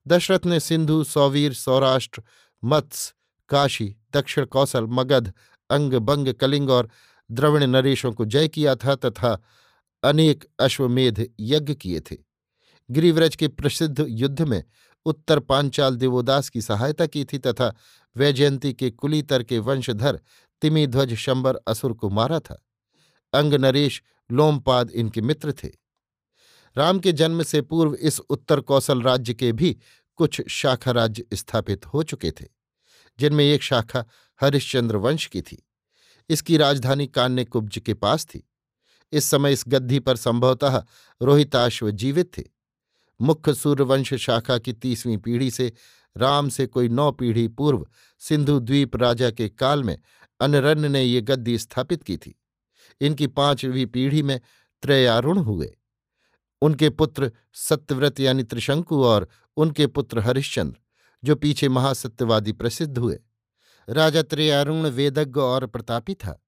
दशरथ 0.09 0.47
ने 0.47 0.61
सिंधु, 0.61 1.05
सौवीर, 1.05 1.53
सौराष्ट्र 1.53 2.23
मत्स्य 2.65 3.15
काशी, 3.49 3.97
दक्षिण 4.13 4.45
कौशल, 4.45 4.85
मगध, 4.85 5.33
अंग 5.71 5.95
बंग, 5.95 6.29
कलिंग 6.29 6.71
और 6.71 6.91
द्रविण 7.31 7.65
नरेशों 7.65 8.13
को 8.13 8.25
जय 8.25 8.49
किया 8.49 8.77
था 8.77 8.95
तथा 8.95 9.43
अनेक 10.03 10.45
अश्वमेध 10.59 11.35
यज्ञ 11.41 11.75
किए 11.75 12.01
थे। 12.01 12.28
गिरिव्रज 12.91 13.37
के 13.37 13.49
प्रसिद्ध 13.49 14.05
युद्ध 14.09 14.43
में 14.43 14.63
उत्तर 15.07 15.41
पांचाल 15.41 15.97
देवोदास 15.97 16.49
की 16.49 16.63
सहायता 16.63 17.07
की 17.07 17.25
थी 17.25 17.39
तथा 17.39 17.75
वैजयंती 18.17 18.73
के 18.73 18.91
कुलीतर 18.91 19.43
के 19.43 19.59
वंशधर 19.59 20.21
तिमिध्वज 20.63 21.15
शंबर 21.15 21.57
असुर 21.69 21.93
को 21.93 22.11
मारा 22.11 22.41
था। 22.41 22.63
अंग 23.33 23.55
नरेश 23.55 24.03
लोमपाद 24.31 24.91
इनके 24.91 25.21
मित्र 25.21 25.53
थे। 25.53 25.69
राम 26.77 26.99
के 26.99 27.13
जन्म 27.13 27.43
से 27.43 27.61
पूर्व 27.63 27.95
इस 27.95 28.21
उत्तर 28.21 28.61
कौशल 28.61 29.03
राज्य 29.03 29.35
के 29.35 29.53
भी 29.53 29.77
कुछ 30.19 30.41
शाखा 30.49 30.91
राज्य 30.91 31.25
स्थापित 31.35 31.87
हो 31.87 32.03
चुके 32.03 32.31
थे, 32.31 32.45
जिनमें 33.19 33.45
एक 33.45 33.63
शाखा 33.63 34.05
हरिश्चंद्र 34.41 34.97
वंश 34.97 35.27
की 35.27 35.43
थी। 35.43 35.63
इसकी 36.31 36.57
राजधानी 36.57 37.07
कान्य 37.07 37.45
कुब्ज 37.45 37.79
के 37.79 37.95
पास 37.95 38.25
थी। 38.27 38.49
इस 39.13 39.25
समय 39.25 39.53
इस 39.53 39.65
गद्दी 39.69 39.99
पर 39.99 40.17
संभवतः 40.17 40.83
रोहिताश्व 41.23 41.91
जीवित 41.91 42.39
थे। 42.39 42.45
मुख्य 43.21 43.55
सूर्यवंश 43.55 44.15
शाखा 44.15 44.59
की 44.59 44.73
तीसवीं 44.73 45.19
पीढ़ी 45.19 45.51
से 45.51 45.73
राम 46.17 46.49
से 46.49 46.67
कोई 46.67 46.89
नौ 46.89 47.13
पीढ़ी 47.13 47.49
पूर्व 47.49 47.87
सिंधु 48.19 48.61
द्वीप 48.61 48.97
राजा 48.97 49.31
के 49.31 49.49
काल 49.49 49.85
में 49.85 49.99
अनरण्य 50.41 50.89
ने 50.89 51.03
ये 51.03 51.21
गद्दी 51.21 51.59
स्थापित 51.59 52.03
की 52.03 52.17
थी। 52.17 52.43
इनकी 53.01 53.27
पांचवीं 53.27 53.87
पीढ़ी 53.87 54.23
में 54.23 54.41
त्रयारुण 54.83 55.39
हुए। 55.39 55.79
उनके 56.63 56.91
पुत्र 56.91 57.33
सत्यव्रत 57.55 58.21
यानी 58.21 58.43
त्रिशंकु 58.43 59.05
और 59.05 59.29
उनके 59.57 59.87
पुत्र 59.87 60.21
हरिश्चंद्र, 60.21 60.79
जो 61.25 61.37
पीछे 61.37 61.69
महासत्यवादी 61.69 62.53
प्रसिद्ध 62.53 62.99
हुए। 62.99 63.21
राजा 63.89 64.23
त्रयारुण 64.23 64.77
वेदज्ञ 64.77 65.41
और 65.41 65.67
प्रतापी 65.67 66.15
था। 66.15 66.45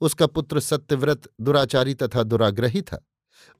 उसका 0.00 0.26
पुत्र 0.26 0.60
सत्यव्रत 0.60 1.22
दुराचारी 1.40 1.94
तथा 1.94 2.22
दुराग्रही 2.22 2.82
था। 2.82 3.06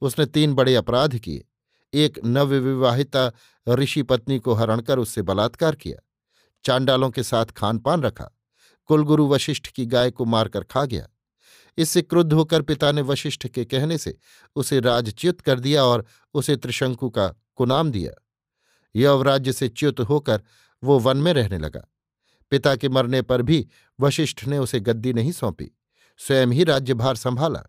उसने 0.01 0.25
तीन 0.25 0.53
बड़े 0.53 0.75
अपराध 0.75 1.17
किए। 1.17 1.47
एक 1.93 2.19
नवविवाहिता 2.25 3.31
ऋषि 3.69 4.03
पत्नी 4.03 4.39
को 4.39 4.53
हरण 4.53 4.81
कर 4.81 4.99
उससे 4.99 5.21
बलात्कार 5.21 5.75
किया। 5.75 6.07
चांडालों 6.63 7.09
के 7.09 7.23
साथ 7.23 7.45
खान 7.45 7.79
पान 7.79 8.01
रखा। 8.01 8.29
कुलगुरु 8.85 9.27
वशिष्ठ 9.27 9.67
की 9.67 9.85
गाय 9.85 10.11
को 10.11 10.25
मारकर 10.25 10.63
खा 10.63 10.85
गया। 10.85 11.07
इससे 11.77 12.01
क्रुद्ध 12.01 12.33
होकर 12.33 12.61
पिता 12.61 12.91
ने 12.91 13.01
वशिष्ठ 13.01 13.47
के 13.47 13.65
कहने 13.65 13.97
से 13.97 14.17
उसे 14.55 14.79
राजच्युत 14.79 15.41
कर 15.41 15.59
दिया 15.59 15.83
और 15.83 16.05
उसे 16.33 16.55
त्रिशंकु 16.55 17.09
का 17.09 17.27
कुनाम 17.55 17.91
दिया। 17.91 18.25
यवराज्य 18.95 19.53
से 19.53 19.69
च्युत 19.69 19.99
होकर 19.99 20.41
वो 20.83 20.99
वन 20.99 21.17
में 21.17 21.33
रहने 21.33 21.57
लगा। 21.57 21.87
पिता 22.49 22.75
के 22.75 22.89
मरने 22.89 23.21
पर 23.21 23.41
भी 23.41 23.67
वशिष्ठ 23.99 24.45
ने 24.45 24.57
उसे 24.57 24.79
गद्दी 24.79 25.13
नहीं 25.13 25.31
सौंपी। 25.31 25.71
स्वयं 26.17 26.47
ही 26.47 26.63
राज्यभार 26.63 27.15
संभाला। 27.15 27.63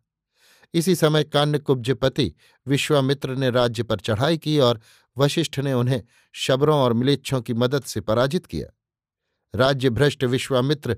इसी 0.74 0.94
समय 0.94 1.24
कान्यकुब्जपति 1.24 2.34
विश्वामित्र 2.66 3.34
ने 3.34 3.50
राज्य 3.50 3.82
पर 3.82 4.00
चढ़ाई 4.00 4.38
की 4.38 4.58
और 4.58 4.80
वशिष्ठ 5.18 5.58
ने 5.58 5.72
उन्हें 5.72 6.02
शबरों 6.32 6.78
और 6.78 6.92
मिलेच्छों 6.92 7.40
की 7.42 7.54
मदद 7.54 7.82
से 7.82 8.00
पराजित 8.00 8.46
किया। 8.46 8.68
राज्य 9.54 9.90
भ्रष्ट 9.90 10.24
विश्वामित्र 10.24 10.96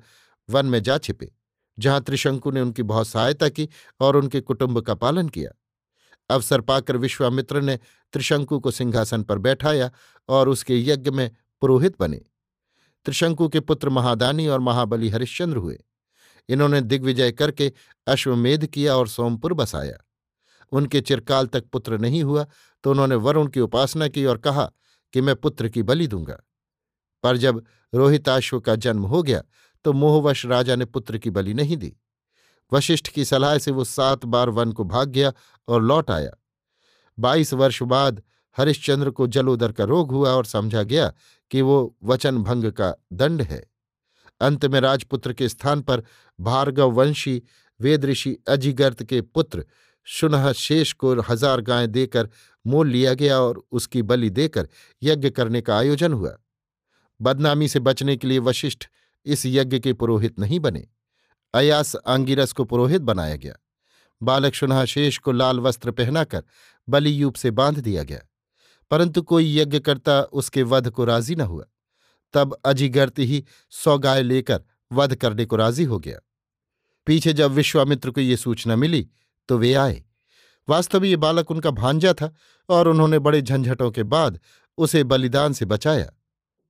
वन 0.50 0.66
में 0.66 0.82
जा 0.82 0.98
छिपे, 0.98 1.32
जहाँ 1.78 2.00
त्रिशंकु 2.00 2.50
ने 2.50 2.60
उनकी 2.60 2.82
बहुत 2.82 3.08
सहायता 3.08 3.48
की 3.48 3.68
और 4.00 4.16
उनके 4.16 4.40
कुटुंब 4.40 4.80
का 4.80 4.94
पालन 4.94 5.28
किया। 5.28 5.50
अवसर 6.30 6.60
पाकर 6.60 6.96
विश्वामित्र 6.96 7.60
ने 7.60 7.78
त्रिशंकु 8.12 8.58
को 8.60 8.70
सिंहासन 8.70 9.22
पर 9.22 9.38
बैठाया 9.38 9.90
और 10.28 10.48
उसके 10.48 10.80
यज्ञ 10.82 11.10
में 11.10 11.30
पुरोहित 11.60 11.96
बने। 12.00 12.20
त्रिशंकु 13.04 13.48
के 13.48 13.60
पुत्र 13.60 13.88
महादानी 13.88 14.46
और 14.46 14.60
महाबली 14.60 15.08
हरिश्चंद्र 15.08 15.56
हुए। 15.56 15.84
इन्होंने 16.48 16.80
दिग्विजय 16.80 17.32
करके 17.32 17.72
अश्वमेध 18.06 18.66
किया 18.66 18.96
और 18.96 19.08
सोमपुर 19.08 19.52
बसाया। 19.54 19.98
उनके 20.72 21.00
चिरकाल 21.00 21.46
तक 21.46 21.64
पुत्र 21.64 21.98
नहीं 21.98 22.22
हुआ 22.22 22.46
तो 22.84 22.90
उन्होंने 22.90 23.14
वरुण 23.16 23.48
की 23.48 23.60
उपासना 23.60 24.08
की 24.08 24.24
और 24.24 24.38
कहा 24.38 24.70
कि 25.14 25.20
मैं 25.20 25.34
पुत्र 25.36 25.68
की 25.68 25.82
बलि 25.82 26.06
दूँगा। 26.06 26.38
पर 27.24 27.36
जब 27.36 27.62
रोहिताश्व 27.92 28.60
का 28.60 28.74
जन्म 28.76 29.04
हो 29.04 29.22
गया 29.22 29.42
तो 29.84 29.92
मोहवश 29.92 30.44
राजा 30.46 30.76
ने 30.76 30.84
पुत्र 30.84 31.18
की 31.18 31.30
बलि 31.30 31.54
नहीं 31.54 31.76
दी। 31.76 31.92
वशिष्ठ 32.72 33.08
की 33.08 33.24
सलाह 33.24 33.58
से 33.58 33.70
वो 33.70 33.84
सात 33.84 34.24
बार 34.24 34.48
वन 34.48 34.72
को 34.72 34.84
भाग 34.84 35.08
गया 35.08 35.32
और 35.68 35.82
लौट 35.82 36.10
आया। 36.10 36.30
बाईस 37.18 37.52
वर्ष 37.54 37.82
बाद 37.82 38.22
हरिश्चंद्र 38.56 39.10
को 39.10 39.26
जलोदर 39.26 39.72
का 39.72 39.84
रोग 39.84 40.12
हुआ 40.12 40.30
और 40.30 40.44
समझा 40.44 40.82
गया 40.82 41.12
कि 41.50 41.62
वो 41.62 41.96
वचन 42.04 42.42
भंग 42.42 42.70
का 42.72 42.94
दंड 43.12 43.42
है। 43.42 43.62
अंत 44.40 44.64
में 44.64 44.80
राजपुत्र 44.80 45.32
के 45.32 45.48
स्थान 45.48 45.80
पर 45.80 46.02
भार्गव 46.40 46.90
वंशी 46.90 47.42
वेद 47.80 48.04
ऋषि 48.04 48.36
अजिगर्त 48.48 49.04
के 49.04 49.20
पुत्र 49.20 49.64
शुनह 50.04 50.52
शेष 50.52 50.92
को 50.92 51.20
हज़ार 51.20 51.60
गायें 51.60 51.92
देकर 51.92 52.28
मोल 52.66 52.88
लिया 52.88 53.14
गया 53.14 53.40
और 53.40 53.62
उसकी 53.72 54.02
बलि 54.02 54.30
देकर 54.30 54.68
यज्ञ 55.02 55.30
करने 55.30 55.60
का 55.60 55.78
आयोजन 55.78 56.12
हुआ। 56.12 56.36
बदनामी 57.20 57.68
से 57.68 57.80
बचने 57.80 58.16
के 58.16 58.26
लिए 58.26 58.38
वशिष्ठ 58.38 58.84
इस 59.24 59.46
यज्ञ 59.46 59.78
के 59.78 59.92
पुरोहित 59.92 60.38
नहीं 60.38 60.60
बने। 60.60 60.86
अयास 61.54 61.96
आंगिरस 61.96 62.52
को 62.52 62.64
पुरोहित 62.64 63.02
बनाया 63.02 63.36
गया। 63.36 63.54
बालक 64.22 64.84
शेष 64.84 65.18
को 65.18 65.32
लाल 65.32 65.60
वस्त्र 65.60 65.90
पहनाकर 65.90 66.44
बलियूप 66.88 67.34
से 67.34 67.50
बाँध 67.50 67.78
दिया 67.78 68.02
गया। 68.02 68.20
परंतु 68.90 69.22
कोई 69.22 69.58
यज्ञकर्ता 69.58 70.22
उसके 70.22 70.62
वध 70.62 70.90
को 70.90 71.04
राज़ी 71.04 71.34
न 71.34 71.40
हुआ। 71.40 71.64
तब 72.34 72.56
अजिगर्त 72.64 73.18
ही 73.18 73.44
सौ 73.72 73.98
गाय 73.98 74.22
लेकर 74.22 74.62
वध 74.92 75.14
करने 75.14 75.44
को 75.44 75.56
राज़ी 75.56 75.84
हो 75.84 75.98
गया। 75.98 76.18
पीछे 77.06 77.32
जब 77.32 77.50
विश्वामित्र 77.50 78.10
को 78.10 78.20
ये 78.20 78.36
सूचना 78.36 78.76
मिली 78.76 79.06
तो 79.48 79.58
वे 79.58 79.72
आए। 79.74 80.02
वास्तव 80.68 81.00
में 81.00 81.08
ये 81.08 81.16
बालक 81.16 81.50
उनका 81.50 81.70
भांजा 81.70 82.12
था 82.12 82.32
और 82.68 82.88
उन्होंने 82.88 83.18
बड़े 83.18 83.40
झंझटों 83.42 83.90
के 83.90 84.02
बाद 84.02 84.38
उसे 84.78 85.04
बलिदान 85.04 85.52
से 85.52 85.64
बचाया। 85.64 86.12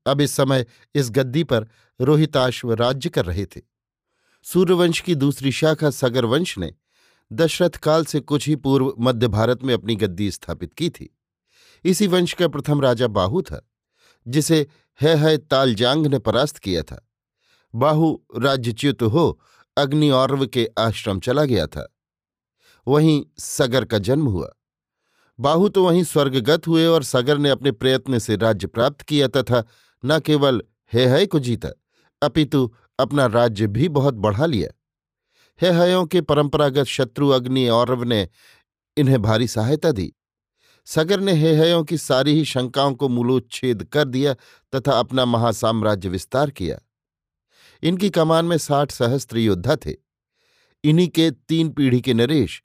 अब 0.07 0.21
इस 0.21 0.33
समय 0.33 0.67
इस 0.95 1.11
गद्दी 1.11 1.45
पर 1.45 1.67
रोहिताश्व 2.01 2.73
राज्य 2.73 3.09
कर 3.09 3.25
रहे 3.25 3.45
थे। 3.47 3.61
सूर्यवंश 4.47 5.01
की 5.01 5.15
दूसरी 5.15 5.53
शाखा 5.53 5.91
सगर 5.91 6.25
वंश 6.25 6.57
ने 6.59 6.73
दशरथ 7.31 7.77
काल 7.79 8.05
से 8.05 8.21
कुछ 8.21 8.49
ही 8.49 8.57
पूर्व 8.57 8.95
मध्य 8.99 9.29
भारत 9.29 9.63
में 9.63 9.73
अपनी 9.75 9.97
गद्दी 9.97 10.31
स्थापित 10.31 10.75
की 10.75 10.89
थी। 10.91 11.09
इसी 11.85 12.07
वंश 12.07 12.33
का 12.33 12.49
प्रथम 12.49 12.81
राजा 12.81 13.07
बाहु 13.07 13.43
था, 13.43 13.61
जिसे 14.27 14.67
है 15.01 15.17
है, 15.17 15.39
तालजांग 15.39 16.07
ने 16.07 16.19
परास्त 16.19 16.59
किया 16.59 16.83
था। 16.83 17.11
बाहु 17.75 18.19
राज्यच्युत 18.37 19.03
हो, 19.03 19.41
अग्नि 19.77 20.11
और्व 20.11 20.47
के 20.47 20.71
आश्रम 20.79 21.21
चला 21.21 21.45
गया 21.45 21.67
था। 21.67 21.97
वहीं 22.89 23.25
सगर 23.39 23.85
का 23.85 23.99
जन्म 23.99 24.27
हुआ। 24.27 24.53
बाहु 25.41 25.69
तो 25.69 25.85
वहीं 25.85 26.05
स्वर्गगत 26.05 26.67
हुए 26.67 26.87
और 26.87 27.03
सगर 27.03 27.39
ने 27.39 27.51
अपने 27.51 27.73
प्रयत्न 27.73 28.19
से 28.19 28.37
राज्य 28.37 28.67
प्राप्त 28.67 29.03
किया 29.03 29.29
तथा 29.29 29.65
न 30.05 30.21
केवल 30.21 30.63
हे 30.93 31.07
हय 31.07 31.27
को 31.27 31.39
जीता, 31.39 31.69
अपितु 32.23 32.75
अपना 32.99 33.27
राज्य 33.27 33.67
भी 33.67 33.89
बहुत 33.89 34.15
बढ़ा 34.15 34.47
लिया। 34.47 34.71
हे 35.61 35.71
हयों 35.71 36.07
के 36.07 36.21
परंपरागत 36.21 36.85
शत्रु 36.85 37.29
अग्नि 37.29 37.69
औरव 37.69 38.03
ने 38.03 38.29
इन्हें 38.97 39.23
भारी 39.23 39.49
सहायता 39.49 39.93
दी। 39.93 40.15
सगर 40.85 41.21
ने 41.21 41.33
हेहयों 41.33 41.85
की 41.85 41.99
सारी 41.99 42.33
ही 42.33 42.45
शंकाओं 42.45 42.95
को 42.95 43.09
मूलोच्छेद 43.09 43.85
कर 43.85 44.05
दिया 44.05 44.35
तथा 44.75 44.99
अपना 44.99 45.25
महासाम्राज्य 45.25 46.09
विस्तार 46.09 46.51
किया। 46.51 46.79
इनकी 47.83 48.11
कमान 48.11 48.45
में 48.45 48.59
साठ 48.59 48.91
सहस्त्र 48.91 49.39
योद्धा 49.39 49.77
थे। 49.77 49.95
इन्हीं 50.85 51.09
के 51.09 51.31
तीन 51.31 51.69
पीढ़ी 51.69 52.01
के 52.01 52.15
नरेश, 52.15 52.63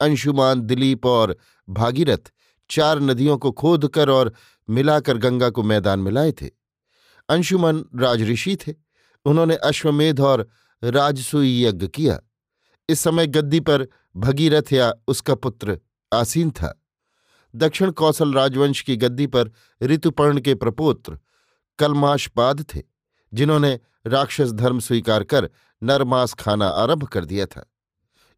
अंशुमान, 0.00 0.60
दिलीप 0.60 1.06
और 1.06 1.36
भागीरथ 1.70 2.32
चार 2.70 3.00
नदियों 3.00 3.38
को 3.38 3.52
खोदकर 3.52 4.10
और 4.10 4.32
मिलाकर 4.70 5.18
गंगा 5.18 5.50
को 5.50 5.62
मैदान 5.62 5.98
में 5.98 6.12
लाए 6.12 6.32
थे। 6.32 6.50
अंशुमन 7.28 7.84
राजऋषि 7.94 8.56
थे। 8.56 8.74
उन्होंने 9.24 9.54
अश्वमेध 9.54 10.20
और 10.20 10.48
राजसूई 10.84 11.64
यज्ञ 11.64 11.88
किया। 11.88 12.20
इस 12.88 13.00
समय 13.00 13.26
गद्दी 13.26 13.60
पर 13.60 13.88
भगीरथ 14.16 14.72
या 14.72 14.94
उसका 15.08 15.34
पुत्र 15.34 15.80
आसीन 16.12 16.50
था। 16.50 16.77
दक्षिण 17.58 17.90
कौशल 17.90 18.32
राजवंश 18.32 18.82
की 18.82 18.96
गद्दी 18.96 19.26
पर 19.26 19.50
ऋतुपर्ण 19.82 20.40
के 20.40 20.54
प्रपोत्र 20.54 21.18
कलमाशपाद 21.78 22.64
थे, 22.74 22.82
जिन्होंने 23.34 23.80
राक्षस 24.06 24.52
धर्म 24.52 24.80
स्वीकार 24.80 25.24
कर 25.24 25.50
नरमास 25.82 26.34
खाना 26.34 26.68
आरंभ 26.68 27.04
कर 27.04 27.24
दिया 27.24 27.46
था। 27.46 27.72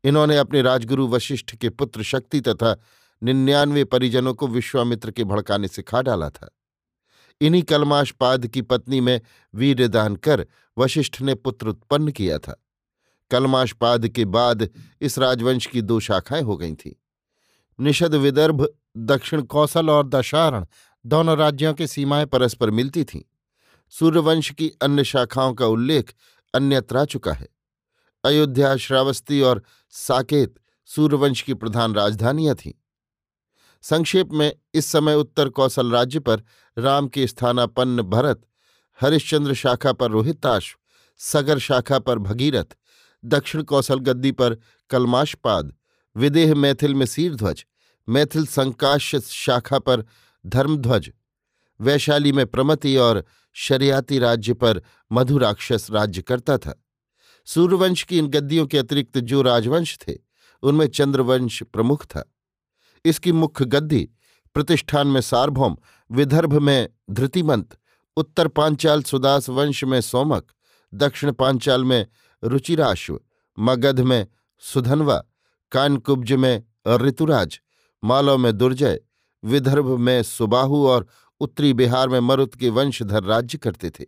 इन्होंने 0.05 0.37
अपने 0.37 0.63
राजगुरु 0.63 1.09
वशिष्ठ 1.09 1.57
के 1.57 1.71
पुत्र 1.71 2.03
शक्ति 2.03 2.41
तथा 2.41 2.81
निन्यानवे 3.23 3.85
परिजनों 3.85 4.35
को 4.35 4.47
विश्वामित्र 4.47 5.11
के 5.11 5.25
भड़काने 5.25 5.69
से 5.69 5.83
खा 5.83 6.03
डाला 6.03 6.31
था। 6.31 6.51
इन्हीं 7.41 7.63
कलमाशपाद 7.63 8.47
की 8.47 8.63
पत्नी 8.63 9.01
में 9.01 9.21
वीरदान 9.55 10.17
कर 10.17 10.47
वशिष्ठ 10.79 11.21
ने 11.21 11.35
पुत्र 11.35 11.69
उत्पन्न 11.69 12.11
किया 12.11 12.39
था। 12.39 12.65
कलमाशपाद 13.31 14.09
के 14.09 14.25
बाद 14.25 14.69
इस 15.01 15.19
राजवंश 15.19 15.67
की 15.67 15.83
दो 15.83 16.01
शाखाएँ 16.01 16.43
हो 16.43 16.57
गई 16.57 16.75
थीं। 16.75 16.93
निषद, 17.81 18.15
विदर्भ, 18.15 18.69
दक्षिण 18.97 19.43
कौशल 19.43 19.91
और 19.91 20.09
दशारण 20.09 20.67
दोनों 21.07 21.39
राज्यों 21.39 21.75
की 21.75 21.87
सीमाएँ 21.87 22.27
परस्पर 22.27 22.71
मिलती 22.71 23.05
थीं। 23.05 23.23
सूर्यवंश 23.91 24.51
की 24.51 24.69
अन्य 24.69 25.05
शाखाओं 25.05 25.55
का 25.55 25.67
उल्लेख 25.67 26.15
अन्यत्र 26.55 26.97
आ 26.97 27.05
चुका 27.05 27.33
है। 27.33 27.49
अयोध्या, 28.25 28.77
श्रावस्ती 28.77 29.41
और 29.41 29.63
साकेत 29.91 30.55
सूर्यवंश 30.87 31.43
की 31.43 31.55
प्रधान 31.55 31.95
राजधानियाँ 31.95 32.55
थीं। 32.55 32.73
संक्षेप 33.83 34.29
में, 34.33 34.57
इस 34.75 34.87
समय 34.87 35.15
उत्तर 35.15 35.49
कौशल 35.49 35.91
राज्य 35.91 36.21
पर 36.21 36.43
राम 36.79 37.09
के 37.09 37.27
स्थानापन्न 37.27 38.03
भरत, 38.03 38.47
हरिश्चंद्र 39.01 39.55
शाखा 39.55 39.93
पर 39.93 40.11
रोहिताश्व 40.11 40.79
सगर 41.19 41.59
शाखा 41.59 41.99
पर 41.99 42.19
भगीरथ, 42.19 42.77
दक्षिण 43.25 43.63
कौशल 43.63 43.99
गद्दी 43.99 44.33
पर 44.33 44.57
कलमाशपाद 44.91 45.73
विदेह 46.17 46.55
मैथिल 46.55 46.95
में 46.95 47.07
सीरध्वज 47.07 47.67
मैथिल 48.11 48.47
संकाश्य 48.47 49.21
शाखा 49.21 49.79
पर 49.79 50.05
धर्मध्वज, 50.47 51.13
वैशाली 51.81 52.33
में 52.33 52.47
प्रमति 52.47 52.97
और 52.97 53.25
शरियाती 53.53 54.19
राज्य 54.19 54.55
पर 54.55 54.83
मधुराक्षस 55.13 55.87
राज्य 55.91 56.23
करता 56.23 56.59
था। 56.59 56.85
सूर्यवंश 57.47 58.03
की 58.03 58.19
इन 58.19 58.27
गद्दियों 58.27 58.67
के 58.67 58.79
अतिरिक्त 58.79 59.19
जो 59.19 59.43
राजवंश 59.43 59.99
थे, 59.99 60.15
उनमें 60.63 60.87
चंद्रवंश 60.87 61.63
प्रमुख 61.63 62.05
था। 62.05 62.25
इसकी 63.05 63.33
मुख्य 63.33 63.65
गद्दी 63.65 64.09
प्रतिष्ठान 64.55 65.07
में 65.07 65.21
सार्वभौम, 65.21 65.77
विदर्भ 66.11 66.55
में 66.55 66.89
धृतिमंत, 67.11 67.79
उत्तर 68.17 68.49
पांचाल 68.49 69.03
सुदास 69.03 69.49
वंश 69.49 69.85
में 69.85 70.01
सोमक, 70.01 70.47
दक्षिण 70.95 71.33
पांचाल 71.33 71.85
में 71.85 72.07
रुचिराश्व, 72.45 73.21
मगध 73.59 74.01
में 74.01 74.27
सुधनवा, 74.59 75.25
कानकुब्ज 75.73 76.33
में 76.33 76.63
ऋतुराज 76.89 77.61
मालव 78.05 78.39
में 78.39 78.59
दुर्जय, 78.59 79.01
विदर्भ 79.45 79.87
में 79.87 80.23
सुबाहु 80.23 80.87
और 80.87 81.07
उत्तरी 81.41 81.73
बिहार 81.73 82.09
में 82.09 82.21
मरुत 82.21 82.55
के 82.55 82.71
वंशधर 82.71 83.23
राज्य 83.25 83.59
करते 83.59 83.91
थे। 83.91 84.05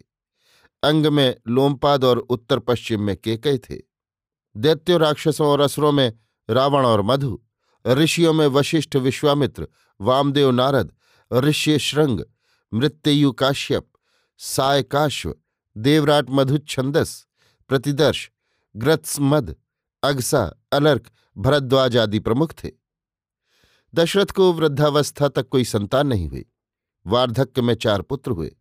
अंग 0.82 1.06
में 1.06 1.36
लोमपाद 1.48 2.04
और 2.04 2.18
उत्तर 2.18 2.58
पश्चिम 2.58 3.00
में 3.00 3.16
केकय 3.16 3.58
थे। 3.58 3.76
दैत्यो, 4.56 4.98
राक्षसों 4.98 5.46
और 5.46 5.60
असुरों 5.60 5.92
में 5.92 6.12
रावण 6.50 6.86
और 6.86 7.02
मधु, 7.02 7.42
ऋषियों 7.86 8.32
में 8.32 8.46
वशिष्ठ 8.46 8.96
विश्वामित्र, 8.96 9.68
वामदेव 10.00 10.50
नारद, 10.50 10.92
ऋष्य 11.32 11.78
श्रृंग 11.78 12.20
मृत्युयु 12.74 13.32
काश्यप 13.32 13.88
सायकाश्व 14.38 15.34
देवराट 15.76 16.26
मधुच्छंदस 16.30 17.26
प्रतिदर्श, 17.68 18.30
ग्रत्समद, 18.76 19.56
अगसा, 20.02 20.52
अलर्क, 20.72 21.10
भरद्वाज 21.38 21.96
आदि 21.96 22.18
प्रमुख 22.18 22.52
थे। 22.52 22.81
दशरथ 23.94 24.26
को 24.26 24.52
वृद्धावस्था 24.52 25.28
तक 25.28 25.48
कोई 25.48 25.64
संतान 25.64 26.06
नहीं 26.06 26.28
हुई। 26.28 26.44
वार्धक्य 27.06 27.62
में 27.62 27.74
चार 27.74 28.02
पुत्र 28.02 28.30
हुए। 28.30 28.56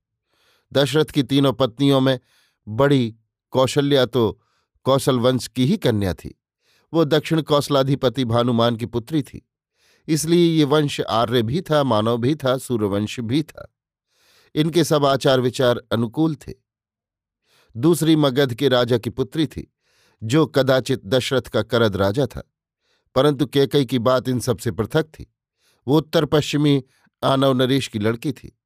दशरथ 0.74 1.06
की 1.06 1.24
तीनों 1.24 1.54
पत्नियों 1.54 2.02
में 2.02 2.20
बड़ी 2.68 3.16
कौशल्या 3.52 4.06
तो 4.06 4.42
कौशल 4.84 5.20
वंश 5.20 5.48
की 5.48 5.66
ही 5.66 5.78
कन्या 5.78 6.14
थी। 6.14 6.42
वो 6.94 7.06
दक्षिण 7.06 7.42
कौशलाधिपति 7.42 8.26
भानुमान 8.26 8.76
की 8.76 8.86
पुत्री 8.86 9.24
थी। 9.24 9.50
इसलिए 10.08 10.58
ये 10.58 10.64
वंश 10.64 11.02
आर्य 11.02 11.42
भी 11.42 11.62
था, 11.62 11.84
मानव 11.84 12.18
भी 12.18 12.36
था, 12.36 12.58
सूर्यवंश 12.58 13.20
भी 13.20 13.44
था। 13.44 13.76
इनके 14.56 14.84
सब 14.84 15.06
आचार 15.06 15.40
विचार 15.40 15.84
अनुकूल 15.92 16.36
थे। 16.36 16.54
दूसरी 17.78 18.16
मगध 18.16 18.54
के 18.54 18.68
राजा 18.68 18.98
की 18.98 19.10
पुत्री 19.10 19.48
थी, 19.48 19.74
जो 20.24 20.46
कदाचित 20.46 21.06
दशरथ 21.06 21.42
का 21.42 21.62
करद 21.62 21.96
राजा 21.96 22.26
था। 22.26 22.51
परंतु 23.16 23.46
केकई 23.46 23.86
की 23.86 24.00
बात 24.00 24.30
इन 24.30 24.40
सबसे 24.40 24.72
पृथक 24.72 25.04
थी। 25.04 25.34
वो 25.88 25.98
उत्तर 25.98 26.26
पश्चिमी 26.26 26.84
आनव 27.24 27.54
नरेश 27.54 27.88
की 27.88 28.00
लड़की 28.00 28.32
थी। 28.32 28.60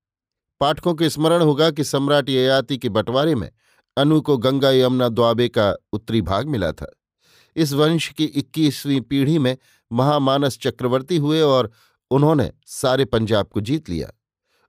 पाठकों 0.60 0.96
को 0.96 1.10
स्मरण 1.10 1.42
होगा 1.42 1.72
कि 1.72 1.84
सम्राट 1.84 2.30
ययाति 2.30 2.78
के 2.78 2.90
बंटवारे 2.90 3.36
में 3.36 3.52
अनु 3.98 4.22
को 4.22 4.38
गंगा 4.38 4.72
यमुना 4.72 5.10
द्वाबे 5.10 5.50
का 5.50 5.76
उत्तरी 5.94 6.22
भाग 6.22 6.48
मिला 6.48 6.72
था। 6.72 6.96
इस 7.56 7.74
वंश 7.74 8.10
की 8.10 8.26
इक्कीसवीं 8.26 9.02
पीढ़ी 9.02 9.40
में 9.40 9.58
महामानस 9.92 10.58
चक्रवर्ती 10.58 11.18
हुए 11.18 11.42
और 11.42 11.72
उन्होंने 12.12 12.52
सारे 12.66 13.06
पंजाब 13.06 13.48
को 13.48 13.62
जीत 13.62 13.90
लिया। 13.90 14.12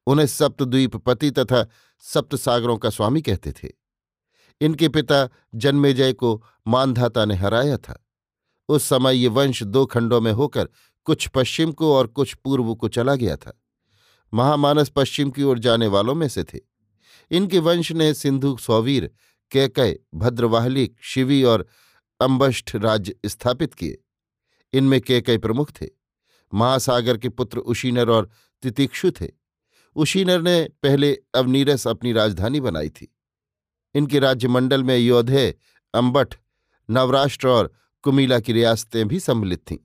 उन्हें 0.06 0.26
सप्तद्वीपपति 0.26 1.30
तथा 1.30 1.66
सप्त 2.00 2.36
सागरों 2.36 2.78
का 2.78 2.90
स्वामी 2.90 3.22
कहते 3.22 3.52
थे। 3.52 3.68
इनके 4.60 4.88
पिता 4.88 5.28
जन्मेजय 5.54 6.12
को 6.12 6.44
मानधाता 6.66 7.24
ने 7.24 7.34
हराया 7.34 7.76
था। 7.76 8.05
उस 8.68 8.84
समय 8.84 9.16
ये 9.16 9.28
वंश 9.28 9.62
दो 9.62 9.86
खंडों 9.86 10.20
में 10.20 10.32
होकर 10.32 10.68
कुछ 11.04 11.28
पश्चिम 11.28 11.72
को 11.72 11.94
और 11.94 12.06
कुछ 12.06 12.34
पूर्व 12.34 12.74
को 12.74 12.88
चला 12.88 13.14
गया 13.14 13.36
था। 13.36 13.62
महामानस 14.34 14.88
पश्चिम 14.88 15.30
की 15.30 15.42
ओर 15.42 15.58
जाने 15.58 15.86
वालों 15.86 16.14
में 16.14 16.28
से 16.28 16.44
थे। 16.44 16.58
इनके 17.30 17.58
वंश 17.58 17.92
ने 17.92 18.14
सिंधु 18.14 18.56
सौवीर 18.56 19.10
कैकय 19.50 19.98
भद्रवाहलिक 20.14 20.96
शिवी 21.00 21.42
और 21.42 21.66
अम्बष्ठ 22.20 22.76
राज्य 22.76 23.14
स्थापित 23.26 23.74
किए। 23.74 24.04
इनमें 24.72 25.00
कैकय 25.00 25.38
प्रमुख 25.38 25.70
थे। 25.70 25.86
महासागर 26.54 27.18
के 27.18 27.28
पुत्र 27.28 27.58
उशीनर 27.58 28.10
और 28.10 28.30
तितिक्षु 28.62 29.10
थे। 29.10 29.28
उशीनर 29.96 30.42
ने 30.42 30.68
पहले 30.82 31.18
अवनीरस 31.34 31.86
अपनी 31.86 32.12
राजधानी 32.12 32.60
बनाई 32.60 32.88
थी। 32.88 33.16
इनके 33.94 34.18
राज्यमंडल 34.18 34.84
में 34.84 34.96
योधे 34.96 35.54
अम्बठ 35.94 36.34
नवराष्ट्र 36.90 37.48
और 37.48 37.72
कुमिला 38.06 38.40
की 38.40 38.52
रियासतें 38.52 39.08
भी 39.08 39.20
सम्मिलित 39.20 39.70
थीं। 39.70 39.78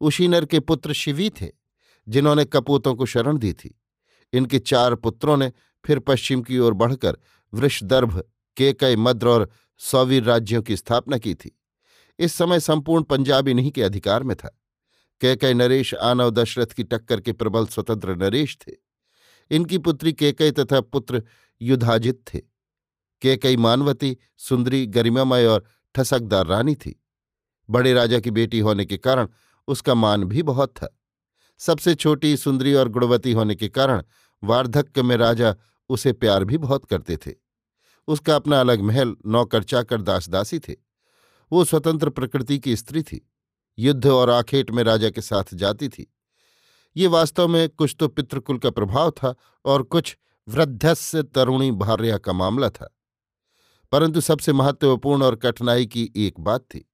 उशीनर 0.00 0.44
के 0.44 0.60
पुत्र 0.60 0.92
शिवी 0.92 1.30
थे, 1.30 1.48
जिन्होंने 2.08 2.44
कपूतों 2.44 2.94
को 2.94 3.06
शरण 3.06 3.38
दी 3.38 3.52
थी। 3.52 3.80
इनके 4.32 4.58
चार 4.58 4.94
पुत्रों 4.94 5.36
ने 5.36 5.52
फिर 5.84 5.98
पश्चिम 5.98 6.42
की 6.42 6.58
ओर 6.58 6.72
बढ़कर 6.72 7.16
वृषदर्भ 7.54 8.24
केकय 8.56 8.96
मद्र 8.96 9.28
और 9.28 9.50
सौवीर 9.78 10.22
राज्यों 10.22 10.62
की 10.62 10.76
स्थापना 10.76 11.18
की 11.18 11.34
थी। 11.34 11.60
इस 12.18 12.34
समय 12.34 12.60
संपूर्ण 12.60 13.02
पंजाब 13.02 13.48
इन्हीं 13.48 13.70
के 13.70 13.82
अधिकार 13.82 14.22
में 14.22 14.36
था। 14.36 14.60
कैकय 15.20 15.54
नरेश 15.54 15.94
आनव 15.94 16.30
दशरथ 16.30 16.66
की 16.66 16.84
टक्कर 16.84 17.20
के 17.20 17.32
प्रबल 17.32 17.66
स्वतंत्र 17.66 18.16
नरेश 18.16 18.58
थे। 18.60 18.72
इनकी 19.50 19.78
पुत्री 19.78 20.12
केकई 20.12 20.50
तथा 20.50 20.80
पुत्र 20.80 21.22
युधाजित 21.62 22.24
थे। 22.34 22.38
केकई 23.22 23.56
मानवती, 23.56 24.16
सुंदरी, 24.38 24.86
गरिमामय 24.86 25.46
और 25.46 25.64
ठसकदार 25.94 26.46
रानी 26.46 26.74
थी। 26.74 27.04
बड़े 27.70 27.92
राजा 27.92 28.20
की 28.20 28.30
बेटी 28.30 28.58
होने 28.58 28.84
के 28.84 28.96
कारण 28.96 29.28
उसका 29.68 29.94
मान 29.94 30.24
भी 30.24 30.42
बहुत 30.42 30.68
था। 30.68 30.98
सबसे 31.58 31.94
छोटी, 31.94 32.36
सुंदरी 32.36 32.74
और 32.74 32.88
गुणवती 32.88 33.32
होने 33.32 33.54
के 33.54 33.68
कारण 33.68 34.02
वार्धक्य 34.44 35.02
में 35.02 35.16
राजा 35.16 35.56
उसे 35.88 36.12
प्यार 36.12 36.44
भी 36.44 36.58
बहुत 36.58 36.84
करते 36.84 37.16
थे। 37.16 37.32
उसका 38.08 38.36
अपना 38.36 38.60
अलग 38.60 38.80
महल, 38.80 39.16
नौकर, 39.26 39.62
चाकर, 39.62 40.02
दासदासी 40.02 40.58
थे। 40.58 40.76
वो 41.52 41.64
स्वतंत्र 41.64 42.10
प्रकृति 42.10 42.58
की 42.58 42.76
स्त्री 42.76 43.02
थी। 43.02 43.30
युद्ध 43.78 44.06
और 44.06 44.30
आखेट 44.30 44.70
में 44.70 44.82
राजा 44.82 45.10
के 45.10 45.20
साथ 45.20 45.44
जाती 45.54 45.88
थी। 45.88 46.14
ये 46.96 47.06
वास्तव 47.06 47.48
में 47.48 47.68
कुछ 47.68 47.96
तो 47.98 48.08
पितृकुल 48.08 48.58
का 48.58 48.70
प्रभाव 48.70 49.10
था 49.10 49.34
और 49.64 49.82
कुछ 49.82 50.16
वृद्धस्य 50.48 51.22
तरुणी 51.22 51.70
भार्या 51.70 52.18
का 52.18 52.32
मामला 52.32 52.70
था। 52.70 52.98
परंतु 53.92 54.20
सबसे 54.20 54.52
महत्वपूर्ण 54.52 55.22
और 55.22 55.36
कठिनाई 55.36 55.86
की 55.86 56.12
एक 56.16 56.40
बात 56.40 56.60
थी। 56.60 56.87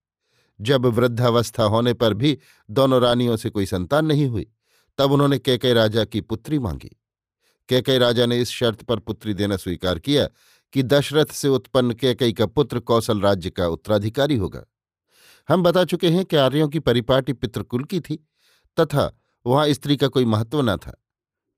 जब 0.61 0.87
वृद्धावस्था 0.87 1.65
होने 1.65 1.95
पर 1.95 2.15
भी 2.15 2.39
दोनों 2.71 3.03
रानियों 3.03 3.37
से 3.37 3.51
कोई 3.51 3.67
संतान 3.67 4.07
नहीं 4.07 4.27
हुई, 4.27 4.47
तब 4.99 5.13
उन्होंने 5.13 5.39
कैकई 5.39 5.73
राजा 5.73 6.05
की 6.05 6.21
पुत्री 6.21 6.59
मांगी। 6.59 7.01
कैकई 7.69 7.99
राजा 7.99 8.27
ने 8.27 8.41
इस 8.41 8.49
शर्त 8.49 8.83
पर 8.83 8.99
पुत्री 8.99 9.35
देना 9.35 9.57
स्वीकार 9.57 9.99
किया 9.99 10.29
कि 10.73 10.83
दशरथ 10.83 11.27
से 11.27 11.49
उत्पन्न 11.49 11.95
कैकई 11.95 12.33
का 12.33 12.47
पुत्र 12.47 12.81
कौशल 12.81 13.21
राज्य 13.21 13.51
का 13.51 13.67
उत्तराधिकारी 13.67 14.37
होगा। 14.37 14.65
हम 15.49 15.63
बता 15.63 15.85
चुके 15.85 16.11
हैं 16.11 16.25
कि 16.25 16.37
आर्यों 16.37 16.69
की 16.69 16.79
परिपाटी 16.79 17.33
पितृकुल 17.33 17.85
की 17.85 18.01
थी, 18.01 18.29
तथा 18.81 19.19
वहाँ 19.47 19.69
स्त्री 19.69 19.97
का 19.97 20.09
कोई 20.09 20.25
महत्व 20.25 20.61
न 20.63 20.77
था, 20.77 21.05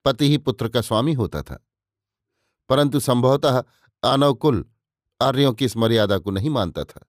पति 0.04 0.28
ही 0.28 0.38
पुत्र 0.38 0.68
का 0.68 0.80
स्वामी 0.80 1.12
होता 1.12 1.42
था। 1.42 1.66
परंतु 2.68 3.00
संभवतः 3.00 3.64
आनवकुल 4.04 4.64
आर्यों 5.20 5.52
की 5.52 5.64
इस 5.64 5.76
मर्यादा 5.76 6.18
को 6.18 6.30
नहीं 6.30 6.50
मानता 6.50 6.84
था। 6.84 7.06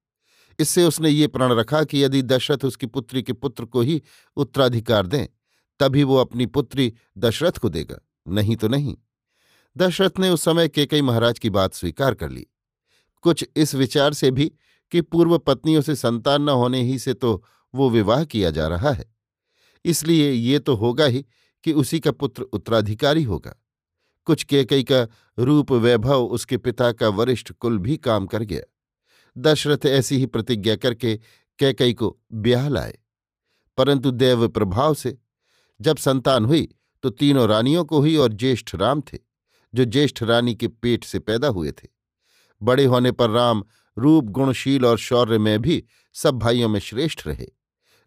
इससे 0.59 0.83
उसने 0.83 1.09
ये 1.09 1.27
प्रण 1.27 1.51
रखा 1.51 1.83
कि 1.83 2.03
यदि 2.03 2.21
दशरथ 2.21 2.65
उसकी 2.65 2.85
पुत्री 2.85 3.23
के 3.23 3.33
पुत्र 3.33 3.65
को 3.65 3.81
ही 3.81 4.01
उत्तराधिकार 4.37 5.07
दें, 5.07 5.27
तभी 5.79 6.03
वो 6.03 6.15
अपनी 6.15 6.45
पुत्री 6.45 6.93
दशरथ 7.17 7.51
को 7.51 7.69
देगा। 7.69 7.99
नहीं 8.27 8.55
तो 8.55 8.67
नहीं। 8.67 8.95
दशरथ 9.77 10.19
ने 10.19 10.29
उस 10.29 10.43
समय 10.43 10.67
केकई 10.67 11.01
महाराज 11.01 11.39
की 11.39 11.49
बात 11.49 11.73
स्वीकार 11.73 12.13
कर 12.13 12.29
ली। 12.29 12.45
कुछ 13.21 13.45
इस 13.55 13.75
विचार 13.75 14.13
से 14.13 14.31
भी 14.31 14.51
कि 14.91 15.01
पूर्व 15.01 15.37
पत्नियों 15.37 15.81
से 15.81 15.95
संतान 15.95 16.41
न 16.41 16.49
होने 16.49 16.81
ही 16.81 16.99
से 16.99 17.13
तो 17.13 17.43
वो 17.73 17.89
विवाह 17.89 18.23
किया 18.23 18.51
जा 18.51 18.67
रहा 18.67 18.91
है। 18.91 19.05
इसलिए 19.85 20.31
ये 20.31 20.59
तो 20.59 20.75
होगा 20.75 21.05
ही 21.05 21.25
कि 21.63 21.73
उसी 21.73 21.99
का 21.99 22.11
पुत्र 22.11 22.41
उत्तराधिकारी 22.43 23.23
होगा। 23.23 23.55
कुछ 24.27 24.43
केकई 24.43 24.83
का 24.83 25.07
रूप 25.39 25.71
वैभव 25.71 26.25
उसके 26.25 26.57
पिता 26.57 26.91
का 26.91 27.09
वरिष्ठ 27.09 27.51
कुल 27.51 27.77
भी 27.77 27.97
काम 27.97 28.25
कर 28.25 28.43
गया। 28.43 28.61
दशरथ 29.37 29.85
ऐसी 29.85 30.17
ही 30.17 30.25
प्रतिज्ञा 30.25 30.75
करके 30.75 31.19
कैकई 31.59 31.93
को 31.93 32.19
ब्याह 32.33 32.67
लाए। 32.67 32.99
परंतु 33.77 34.11
देव 34.11 34.47
प्रभाव 34.47 34.93
से 34.93 35.17
जब 35.81 35.97
संतान 35.97 36.45
हुई 36.45 36.75
तो 37.03 37.09
तीनों 37.09 37.47
रानियों 37.47 37.85
को 37.85 37.99
हुई 37.99 38.15
और 38.15 38.33
ज्येष्ठ 38.33 38.75
राम 38.75 39.01
थे, 39.01 39.17
जो 39.73 39.85
ज्येष्ठ 39.85 40.23
रानी 40.23 40.55
के 40.55 40.67
पेट 40.67 41.03
से 41.03 41.19
पैदा 41.19 41.47
हुए 41.47 41.71
थे। 41.71 41.87
बड़े 42.61 42.85
होने 42.85 43.11
पर 43.11 43.29
राम 43.29 43.63
रूप, 43.97 44.25
गुणशील 44.25 44.85
और 44.85 44.97
शौर्य 44.97 45.37
में 45.37 45.61
भी 45.61 45.85
सब 46.13 46.35
भाइयों 46.35 46.69
में 46.69 46.79
श्रेष्ठ 46.79 47.27
रहे। 47.27 47.47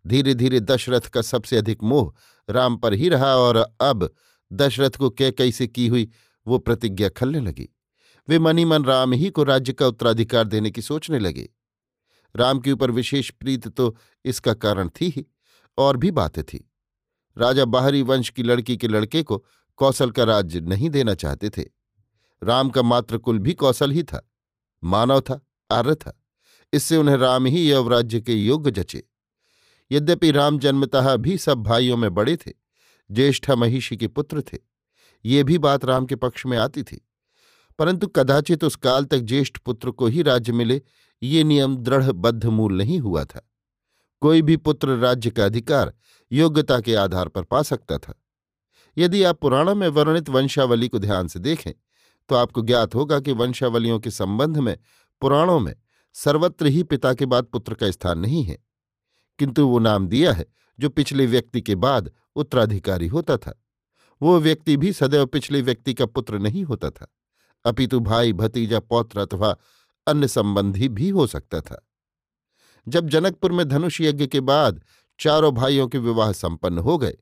धीरे 0.07 0.35
धीरे 0.35 0.61
दशरथ 0.61 1.01
का 1.01 1.23
सबसे 1.23 1.57
अधिक 1.57 1.83
मोह 1.83 2.15
राम 2.51 2.77
पर 2.77 2.95
ही 2.95 3.09
रहा 3.09 3.37
और 3.37 3.57
अब 3.81 4.15
दशरथ 4.53 4.91
को 4.91 5.11
कैकई 5.11 5.53
से 5.53 5.67
की 5.67 5.87
हुई 5.87 6.11
वो 6.47 6.59
प्रतिज्ञा 6.59 7.09
खलने 7.09 7.41
लगी। 7.41 7.69
वे 8.31 8.39
मनी 8.39 8.65
मन 8.65 8.85
राम 8.85 9.13
ही 9.13 9.31
को 9.31 9.43
राज्य 9.43 9.73
का 9.73 9.87
उत्तराधिकार 9.87 10.45
देने 10.45 10.71
की 10.71 10.83
सोचने 10.83 11.19
लगे। 11.19 11.49
राम 12.35 12.59
के 12.59 12.73
ऊपर 12.73 12.91
विशेष 12.91 13.31
प्रीत 13.31 13.67
तो 13.69 13.97
इसका 14.25 14.55
कारण 14.55 14.89
थी 14.91 15.09
ही, 15.09 15.27
और 15.79 15.97
भी 15.97 16.11
बातें 16.11 16.43
थी। 16.45 16.65
राजा 17.37 17.65
बाहरी 17.65 18.03
वंश 18.03 18.31
की 18.31 18.43
लड़की 18.43 18.77
के 18.77 18.89
लड़के 18.89 19.23
को 19.23 19.45
कौशल 19.79 20.11
का 20.11 20.25
राज्य 20.25 20.61
नहीं 20.61 20.91
देना 20.91 21.15
चाहते 21.15 21.51
थे। 21.51 21.65
राम 22.43 22.71
का 22.71 22.83
मातृकुल 22.83 23.39
भी 23.39 23.55
कौशल 23.55 23.91
ही 23.91 24.03
था, 24.03 24.27
मानव 24.83 25.21
था, 25.21 25.41
आर्य 25.71 25.95
था, 25.95 26.17
इससे 26.73 26.97
उन्हें 26.97 27.17
राम 27.17 27.47
ही 27.47 27.71
यवराज्य 27.73 28.21
के 28.21 28.35
योग्य 28.35 28.71
जचे। 28.71 29.05
यद्यपि 29.91 30.31
राम 30.31 30.59
जन्मतः 30.59 31.15
भी 31.17 31.39
सब 31.39 31.63
भाइयों 31.63 31.97
में 31.97 32.13
बड़े 32.15 32.37
थे, 32.37 32.53
ज्येष्ठा 33.11 33.55
महिषी 33.57 33.97
के 33.97 34.09
पुत्र 34.09 34.43
थे, 34.43 34.59
ये 35.25 35.45
भी 35.45 35.59
बात 35.59 35.85
राम 35.85 36.07
के 36.07 36.17
पक्ष 36.17 36.47
में 36.47 36.59
आती 36.59 36.83
थी। 36.83 37.07
परंतु 37.81 38.07
कदाचित 38.07 38.65
उस 38.65 38.77
काल 38.77 39.05
तक 39.05 39.19
ज्येष्ठ 39.19 39.59
पुत्र 39.59 39.91
को 39.91 40.07
ही 40.07 40.23
राज्य 40.23 40.53
मिले, 40.53 40.83
ये 41.23 41.45
नियम 41.45 41.77
दृढ़ 41.77 42.13
बद्ध 42.13 42.47
मूल 42.47 42.77
नहीं 42.79 42.99
हुआ 42.99 43.25
था। 43.25 43.51
कोई 44.21 44.43
भी 44.43 44.57
पुत्र 44.57 44.89
राज्य 44.89 45.31
का 45.31 45.45
अधिकार 45.45 45.93
योग्यता 46.33 46.81
के 46.81 46.95
आधार 46.95 47.29
पर 47.29 47.43
पा 47.43 47.63
सकता 47.63 47.99
था। 47.99 48.23
यदि 48.99 49.23
आप 49.23 49.41
पुराणों 49.41 49.75
में 49.75 49.89
वर्णित 49.89 50.29
वंशावली 50.29 50.89
को 50.89 50.99
ध्यान 50.99 51.29
से 51.29 51.39
देखें 51.39 51.73
तो 52.29 52.35
आपको 52.35 52.63
ज्ञात 52.63 52.95
होगा 52.95 53.21
कि 53.21 53.33
वंशावलियों 53.33 54.01
के 54.01 54.11
संबंध 54.11 54.59
में 54.59 54.79
पुराणों 55.21 55.61
में 55.61 55.75
सर्वत्र 56.13 56.67
ही 56.67 56.83
पिता 56.83 57.15
के 57.15 57.27
बाद 57.27 57.45
पुत्र 57.45 57.75
का 57.75 57.91
स्थान 57.91 58.19
नहीं 58.19 58.43
है। 58.43 58.59
किंतु 59.39 59.69
वो 59.69 59.79
नाम 59.79 60.09
दिया 60.09 60.33
है, 60.33 60.47
जो 60.81 60.89
पिछले 60.89 61.27
व्यक्ति 61.27 61.61
के 61.61 61.75
बाद 61.75 62.11
उत्तराधिकारी 62.37 63.07
होता 63.07 63.37
था। 63.37 63.63
वो 64.23 64.41
व्यक्ति 64.41 64.77
भी 64.77 64.93
सदैव 64.93 65.27
पिछले 65.27 65.63
व्यक्ति 65.63 65.95
का 65.95 66.07
पुत्र 66.07 66.39
नहीं 66.39 66.65
होता 66.65 66.91
था। 66.91 67.07
अपितु 67.65 68.01
भाई, 68.01 68.33
भतीजा, 68.33 68.81
पौत्र 68.81 69.21
अथवा 69.21 69.57
अन्य 70.07 70.29
संबंधी 70.29 70.89
भी 70.89 71.09
हो 71.09 71.27
सकता 71.27 71.61
था। 71.61 71.89
जब 72.89 73.09
जनकपुर 73.09 73.53
में 73.53 73.69
धनुष 73.69 74.01
यज्ञ 74.01 74.27
के 74.27 74.41
बाद 74.41 74.83
चारों 75.21 75.53
भाइयों 75.53 75.89
के 75.89 75.99
विवाह 75.99 76.33
संपन्न 76.33 76.79
हो 76.79 76.99
गए, 76.99 77.17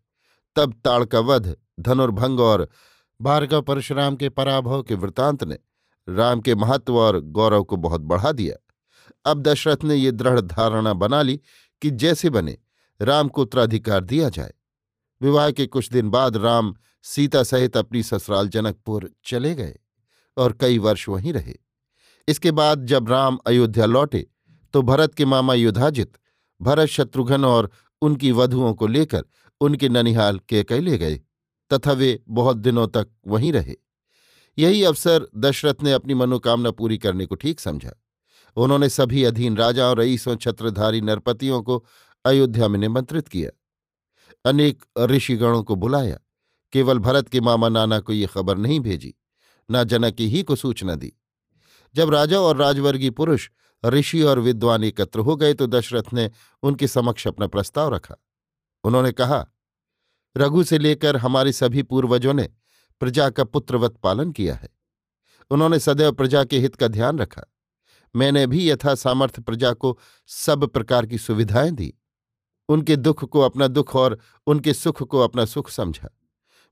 तब 0.56 0.80
ताड़का 0.84 1.20
वध 1.20 1.56
धनुर्भंग 1.80 2.40
और 2.40 2.68
भार्गव 3.22 3.62
परशुराम 3.62 4.16
के 4.16 4.28
पराभव 4.28 4.82
के 4.82 4.94
वृतांत 4.94 5.44
ने 5.44 5.58
राम 6.08 6.40
के 6.40 6.54
महत्व 6.54 6.98
और 6.98 7.20
गौरव 7.20 7.64
को 7.64 7.76
बहुत 7.76 8.00
बढ़ा 8.00 8.32
दिया। 8.32 8.56
अब 9.30 9.42
दशरथ 9.42 9.76
ने 9.84 9.94
ये 9.94 10.12
दृढ़ 10.12 10.40
धारणा 10.40 10.92
बना 10.92 11.22
ली 11.22 11.40
कि 11.82 11.90
जैसे 11.90 12.30
बने, 12.30 12.58
राम 13.00 13.28
को 13.28 13.42
उत्तराधिकार 13.42 14.04
दिया 14.04 14.28
जाए। 14.28 14.54
विवाह 15.22 15.50
के 15.50 15.66
कुछ 15.66 15.90
दिन 15.90 16.10
बाद 16.10 16.36
राम 16.36 16.74
सीता 17.02 17.42
सहित 17.42 17.76
अपनी 17.76 18.02
ससुराल 18.02 18.48
जनकपुर 18.48 19.10
चले 19.24 19.54
गए। 19.54 19.78
और 20.38 20.52
कई 20.52 20.78
वर्ष 20.78 21.08
वहीं 21.08 21.32
रहे। 21.32 21.54
इसके 22.28 22.50
बाद 22.50 22.84
जब 22.86 23.08
राम 23.08 23.38
अयोध्या 23.46 23.86
लौटे 23.86 24.26
तो 24.74 24.82
भरत 24.82 25.14
के 25.14 25.24
मामा 25.24 25.54
युधाजित 25.54 26.18
भरत 26.60 26.88
शत्रुघ्न 26.88 27.44
और 27.44 27.70
उनकी 28.02 28.32
वधुओं 28.32 28.72
को 28.74 28.86
लेकर 28.86 29.24
उनके 29.60 29.88
ननिहाल 29.88 30.40
के 30.52 30.80
ले 30.80 30.98
गए, 30.98 31.20
तथा 31.70 31.92
वे 31.92 32.20
बहुत 32.28 32.56
दिनों 32.56 32.86
तक 32.88 33.08
वहीं 33.26 33.52
रहे। 33.52 33.74
यही 34.58 34.82
अवसर 34.84 35.26
दशरथ 35.36 35.82
ने 35.82 35.92
अपनी 35.92 36.14
मनोकामना 36.14 36.70
पूरी 36.70 36.98
करने 36.98 37.26
को 37.26 37.34
ठीक 37.34 37.60
समझा। 37.60 37.92
उन्होंने 38.56 38.88
सभी 38.88 39.24
अधीन 39.24 39.56
राजाओं 39.56 39.96
रईसों 39.96 40.36
छत्रधारी 40.36 41.00
नरपतियों 41.00 41.62
को 41.62 41.84
अयोध्या 42.24 42.68
में 42.68 42.78
निमंत्रित 42.78 43.28
किया। 43.28 43.50
अनेक 44.44 44.84
ऋषिगणों 45.00 45.62
को 45.62 45.74
बुलाया। 45.74 46.18
केवल 46.72 46.98
भरत 46.98 47.28
के 47.28 47.40
मामा 47.40 47.68
नाना 47.68 47.98
को 48.00 48.12
ये 48.12 48.26
खबर 48.26 48.58
नहीं 48.58 48.80
भेजी। 48.80 49.14
न 49.70 49.84
जनक 49.84 50.16
ही 50.20 50.42
को 50.42 50.56
सूचना 50.56 50.94
दी। 50.94 51.12
जब 51.94 52.10
राजा 52.10 52.40
और 52.40 52.56
राजवर्गीय 52.56 53.10
पुरुष, 53.10 53.50
ऋषि 53.84 54.22
और 54.22 54.38
विद्वान 54.38 54.84
एकत्र 54.84 55.20
हो 55.20 55.36
गए 55.36 55.54
तो 55.54 55.66
दशरथ 55.66 56.02
ने 56.12 56.30
उनके 56.62 56.88
समक्ष 56.88 57.28
अपना 57.28 57.46
प्रस्ताव 57.46 57.94
रखा। 57.94 58.14
उन्होंने 58.84 59.12
कहा, 59.12 59.46
रघु 60.36 60.64
से 60.64 60.78
लेकर 60.78 61.16
हमारे 61.16 61.52
सभी 61.52 61.82
पूर्वजों 61.82 62.34
ने 62.34 62.50
प्रजा 63.00 63.30
का 63.30 63.44
पुत्रवत 63.44 63.96
पालन 63.96 64.32
किया 64.32 64.54
है। 64.54 64.68
उन्होंने 65.50 65.78
सदैव 65.78 66.12
प्रजा 66.12 66.44
के 66.44 66.58
हित 66.58 66.76
का 66.76 66.88
ध्यान 66.88 67.18
रखा। 67.18 67.42
मैंने 68.16 68.46
भी 68.46 68.70
यथा 68.70 68.94
सामर्थ्य 68.94 69.42
प्रजा 69.42 69.72
को 69.72 69.98
सब 70.26 70.66
प्रकार 70.66 71.06
की 71.06 71.18
सुविधाएँ 71.18 71.70
दी। 71.70 71.94
उनके 72.68 72.96
दुख 72.96 73.24
को 73.24 73.40
अपना 73.40 73.68
दुख 73.68 73.96
और 73.96 74.18
उनके 74.46 74.74
सुख 74.74 75.02
को 75.02 75.18
अपना 75.18 75.44
सुख 75.44 75.70
समझा। 75.70 76.17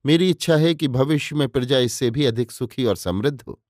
मेरी 0.07 0.31
इच्छा 0.31 0.57
है 0.57 0.75
कि 0.75 0.89
भविष्य 0.89 1.37
में 1.37 1.49
प्रजा 1.49 1.79
इससे 1.79 2.11
भी 2.11 2.25
अधिक 2.25 2.51
सुखी 2.51 2.85
और 2.85 2.97
समृद्ध 2.97 3.43
हो। 3.43 3.63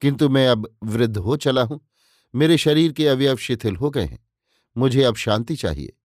किंतु 0.00 0.28
मैं 0.28 0.48
अब 0.48 0.76
वृद्ध 0.82 1.16
हो 1.16 1.36
चला 1.36 1.62
हूँ। 1.62 1.88
मेरे 2.34 2.56
शरीर 2.56 2.92
के 2.92 3.08
अवयव 3.08 3.36
शिथिल 3.36 3.76
हो 3.76 3.90
गए 3.90 4.04
हैं। 4.04 4.26
मुझे 4.76 5.02
अब 5.02 5.14
शांति 5.14 5.56
चाहिए। 5.56 5.96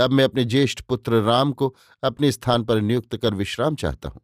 अब 0.00 0.10
मैं 0.10 0.24
अपने 0.24 0.44
ज्येष्ठ 0.44 0.80
पुत्र 0.80 1.12
राम 1.12 1.52
को 1.52 1.76
अपने 2.02 2.32
स्थान 2.32 2.64
पर 2.64 2.80
नियुक्त 2.80 3.16
कर 3.16 3.34
विश्राम 3.34 3.74
चाहता 3.74 4.08
हूँ। 4.08 4.20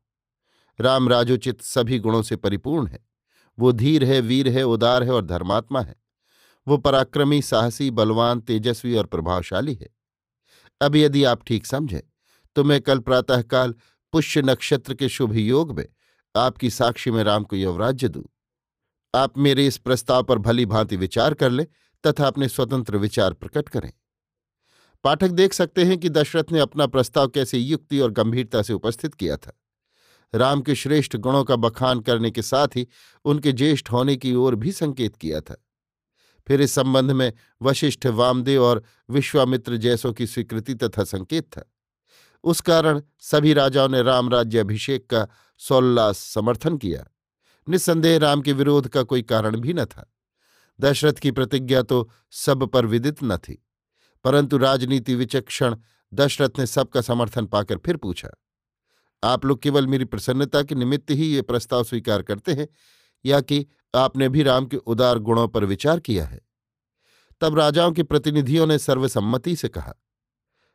राम 0.80 1.08
राजोचित 1.08 1.62
सभी 1.62 1.98
गुणों 1.98 2.22
से 2.22 2.36
परिपूर्ण 2.36 2.86
है। 2.86 3.06
वो 3.58 3.72
धीर 3.72 4.04
है, 4.04 4.20
वीर 4.20 4.48
है, 4.48 4.62
उदार 4.62 5.02
है 5.02 5.10
और 5.10 5.24
धर्मात्मा 5.24 5.80
है। 5.80 5.96
वो 6.68 6.76
पराक्रमी, 6.76 7.42
साहसी, 7.42 7.90
बलवान, 7.90 8.40
तेजस्वी 8.40 8.94
और 8.94 9.06
प्रभावशाली 9.06 9.74
है। 9.74 9.88
अब 10.80 10.96
यदि 10.96 11.24
आप 11.24 11.44
ठीक 11.46 11.66
समझें 11.66 12.00
तो 12.56 12.64
मैं 12.64 12.80
कल 12.80 12.98
प्रातःकाल 12.98 13.74
पुष्य 14.14 14.42
नक्षत्र 14.42 14.94
के 14.94 15.08
शुभ 15.08 15.36
योग 15.36 15.76
में 15.76 15.88
आपकी 16.36 16.70
साक्षी 16.70 17.10
में 17.10 17.24
राम 17.24 17.44
को 17.44 17.56
यवराज्य 17.56 18.08
दूँ। 18.08 18.24
आप 19.14 19.38
मेरे 19.38 19.66
इस 19.66 19.78
प्रस्ताव 19.78 20.22
पर 20.22 20.38
भली 20.38 20.66
भांति 20.66 20.96
विचार 20.96 21.34
कर 21.34 21.50
लें 21.50 21.66
तथा 22.06 22.26
अपने 22.26 22.48
स्वतंत्र 22.48 22.96
विचार 22.96 23.32
प्रकट 23.32 23.68
करें। 23.68 23.92
पाठक 25.04 25.28
देख 25.28 25.52
सकते 25.52 25.84
हैं 25.84 25.98
कि 25.98 26.08
दशरथ 26.08 26.44
ने 26.52 26.60
अपना 26.60 26.86
प्रस्ताव 26.86 27.28
कैसे 27.28 27.58
युक्ति 27.58 28.00
और 28.00 28.10
गंभीरता 28.10 28.62
से 28.62 28.72
उपस्थित 28.72 29.14
किया 29.14 29.36
था। 29.36 29.60
राम 30.34 30.60
के 30.60 30.74
श्रेष्ठ 30.74 31.16
गुणों 31.16 31.44
का 31.44 31.56
बखान 31.56 32.00
करने 32.00 32.30
के 32.30 32.42
साथ 32.42 32.68
ही 32.76 32.88
उनके 33.24 33.52
ज्येष्ठ 33.52 33.92
होने 33.92 34.16
की 34.16 34.34
ओर 34.34 34.54
भी 34.54 34.72
संकेत 34.72 35.16
किया 35.16 35.40
था। 35.40 35.66
फिर 36.48 36.60
इस 36.60 36.72
संबंध 36.72 37.10
में 37.10 37.32
वशिष्ठ 37.62 38.06
वामदेव 38.06 38.64
और 38.64 38.82
विश्वामित्र 39.10 39.76
जैसों 39.76 40.12
की 40.12 40.26
स्वीकृति 40.26 40.74
तथा 40.74 41.04
संकेत 41.04 41.44
था। 41.44 41.73
उस 42.44 42.60
कारण 42.60 43.00
सभी 43.20 43.52
राजाओं 43.52 43.88
ने 43.88 44.02
राम 44.02 44.28
राज्य 44.30 44.58
अभिषेक 44.58 45.08
का 45.10 45.26
सोल्लास 45.60 46.18
समर्थन 46.18 46.76
किया। 46.76 47.04
निस्संदेह 47.66 48.18
राम 48.18 48.40
के 48.42 48.52
विरोध 48.52 48.88
का 48.88 49.02
कोई 49.02 49.22
कारण 49.22 49.56
भी 49.56 49.74
न 49.74 49.84
था। 49.84 50.10
दशरथ 50.80 51.12
की 51.12 51.30
प्रतिज्ञा 51.30 51.82
तो 51.82 52.08
सब 52.30 52.66
पर 52.66 52.86
विदित 52.86 53.22
न 53.22 53.36
थी, 53.36 53.64
परंतु 54.24 54.58
राजनीति 54.58 55.14
विचक्षण 55.14 55.76
दशरथ 56.12 56.58
ने 56.58 56.66
सबका 56.66 57.00
समर्थन 57.00 57.46
पाकर 57.46 57.78
फिर 57.78 57.96
पूछा, 57.96 58.28
आप 59.22 59.44
लोग 59.44 59.62
केवल 59.62 59.86
मेरी 59.86 60.04
प्रसन्नता 60.04 60.62
के 60.62 60.74
निमित्त 60.74 61.10
ही 61.10 61.26
ये 61.26 61.42
प्रस्ताव 61.42 61.84
स्वीकार 61.84 62.22
करते 62.22 62.52
हैं, 62.52 62.68
या 63.24 63.40
कि 63.40 63.66
आपने 63.94 64.28
भी 64.28 64.42
राम 64.42 64.66
के 64.66 64.76
उदार 64.76 65.18
गुणों 65.18 65.48
पर 65.48 65.64
विचार 65.64 66.00
किया 66.00 66.24
है? 66.26 66.40
तब 67.40 67.58
राजाओं 67.58 67.92
के 67.92 68.02
प्रतिनिधियों 68.02 68.66
ने 68.66 68.78
सर्वसम्मति 68.78 69.56
से 69.56 69.68
कहा 69.68 69.94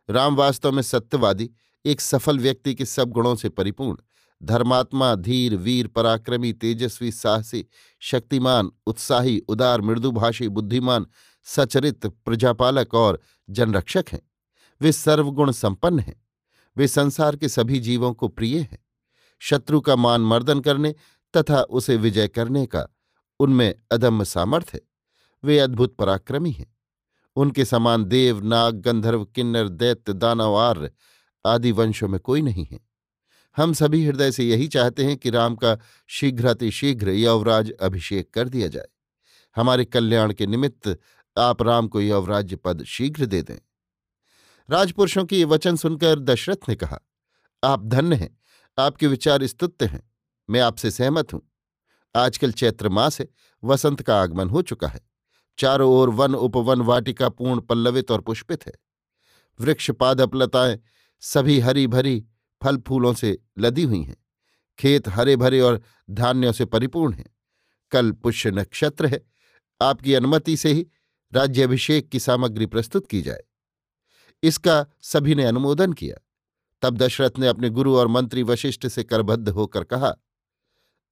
राम 0.09 0.35
वास्तव 0.35 0.71
में 0.71 0.81
सत्यवादी, 0.81 1.49
एक 1.85 2.01
सफल 2.01 2.39
व्यक्ति 2.39 2.75
के 2.75 2.85
सब 2.85 3.09
गुणों 3.09 3.35
से 3.35 3.49
परिपूर्ण, 3.49 3.97
धर्मात्मा, 4.43 5.15
धीर, 5.15 5.55
वीर, 5.55 5.87
पराक्रमी, 5.87 6.53
तेजस्वी, 6.53 7.11
साहसी, 7.11 7.65
शक्तिमान, 7.99 8.71
उत्साही, 8.85 9.39
उदार, 9.39 9.81
मृदुभाषी, 9.81 10.47
बुद्धिमान, 10.47 11.05
सचरित, 11.43 12.05
प्रजापालक 12.05 12.93
और 12.93 13.19
जनरक्षक 13.49 14.05
हैं। 14.11 14.31
वे 14.81 14.91
सर्वगुण 14.91 15.51
संपन्न 15.51 15.99
हैं। 15.99 16.27
वे 16.77 16.87
संसार 16.87 17.35
के 17.35 17.49
सभी 17.49 17.79
जीवों 17.79 18.13
को 18.13 18.27
प्रिय 18.27 18.59
हैं। 18.59 18.85
शत्रु 19.39 19.81
का 19.81 19.95
मान 19.95 20.21
मर्दन 20.21 20.59
करने 20.59 20.95
तथा 21.37 21.61
उसे 21.61 21.97
विजय 21.97 22.27
करने 22.27 22.65
का 22.65 22.87
उनमें 23.39 23.75
अदम्य 23.91 24.25
सामर्थ्य 24.25 24.71
है। 24.73 24.81
वे 25.43 25.59
अद्भुत 25.59 25.95
पराक्रमी 25.95 26.51
हैं। 26.51 26.78
उनके 27.39 27.65
समान 27.65 28.03
देव, 28.03 28.43
नाग, 28.43 28.75
गंधर्व, 28.75 29.25
किन्नर, 29.25 29.67
दैत्य, 29.69 30.13
दानव, 30.13 30.55
आर्य 30.55 30.91
आदि 31.45 31.71
वंशों 31.71 32.07
में 32.07 32.19
कोई 32.19 32.41
नहीं 32.41 32.65
है। 32.71 32.79
हम 33.57 33.73
सभी 33.73 34.05
हृदय 34.05 34.31
से 34.31 34.43
यही 34.43 34.67
चाहते 34.67 35.05
हैं 35.05 35.17
कि 35.17 35.29
राम 35.29 35.55
का 35.55 35.77
शीघ्रातिशीघ्र 36.07 37.09
यवराज 37.09 37.71
अभिषेक 37.71 38.33
कर 38.33 38.49
दिया 38.49 38.67
जाए। 38.67 38.87
हमारे 39.55 39.85
कल्याण 39.85 40.33
के 40.33 40.47
निमित्त 40.47 40.99
आप 41.37 41.61
राम 41.61 41.87
को 41.87 42.01
यवराज्य 42.01 42.55
पद 42.55 42.83
शीघ्र 42.83 43.25
दे 43.25 43.41
दें। 43.41 43.57
राजपुरुषों 44.69 45.25
के 45.25 45.37
ये 45.37 45.43
वचन 45.43 45.75
सुनकर 45.75 46.19
दशरथ 46.19 46.69
ने 46.69 46.75
कहा, 46.75 46.99
आप 47.63 47.85
धन्य 47.85 48.15
हैं, 48.15 48.37
आपके 48.79 49.07
विचार 49.07 49.45
स्तुत्य 49.47 49.85
हैं, 49.85 50.11
मैं 50.49 50.59
आपसे 50.59 50.91
सहमत 50.91 51.33
हूँ। 51.33 51.41
आजकल 52.15 52.51
चैत्र 52.51 52.89
मास 52.89 53.19
है, 53.21 53.27
वसंत 53.63 54.01
का 54.01 54.21
आगमन 54.21 54.49
हो 54.49 54.61
चुका 54.61 54.87
है। 54.87 55.08
चारों 55.59 55.91
ओर 55.91 56.09
वन 56.09 56.35
उपवन 56.35 56.81
वाटिका 56.81 57.29
पूर्ण 57.29 57.61
पल्लवित 57.61 58.11
और 58.11 58.21
पुष्पित 58.21 58.67
है। 58.67 58.73
वृक्ष 59.59 59.91
पादपलताएँ 59.91 60.79
सभी 61.19 61.59
हरी 61.59 61.87
भरी 61.87 62.25
फल 62.63 62.77
फूलों 62.77 63.13
से 63.13 63.39
लदी 63.57 63.83
हुई 63.83 64.01
हैं। 64.01 64.17
खेत 64.79 65.07
हरे 65.07 65.35
भरे 65.35 65.59
और 65.59 65.81
धान्यों 66.11 66.51
से 66.51 66.65
परिपूर्ण 66.65 67.13
हैं। 67.13 67.35
कल 67.91 68.11
पुष्य 68.11 68.51
नक्षत्र 68.51 69.05
है। 69.05 69.25
आपकी 69.81 70.13
अनुमति 70.13 70.57
से 70.57 70.73
ही 70.73 70.87
राज्याभिषेक 71.33 72.09
की 72.09 72.19
सामग्री 72.19 72.65
प्रस्तुत 72.65 73.07
की 73.07 73.21
जाए। 73.21 73.43
इसका 74.43 74.85
सभी 75.01 75.35
ने 75.35 75.43
अनुमोदन 75.43 75.93
किया। 75.93 76.25
तब 76.81 76.97
दशरथ 76.97 77.31
ने 77.39 77.47
अपने 77.47 77.69
गुरु 77.69 77.97
और 77.97 78.07
मंत्री 78.07 78.43
वशिष्ठ 78.43 78.87
से 78.87 79.03
करबद्ध 79.03 79.49
होकर 79.49 79.83
कहा, 79.83 80.15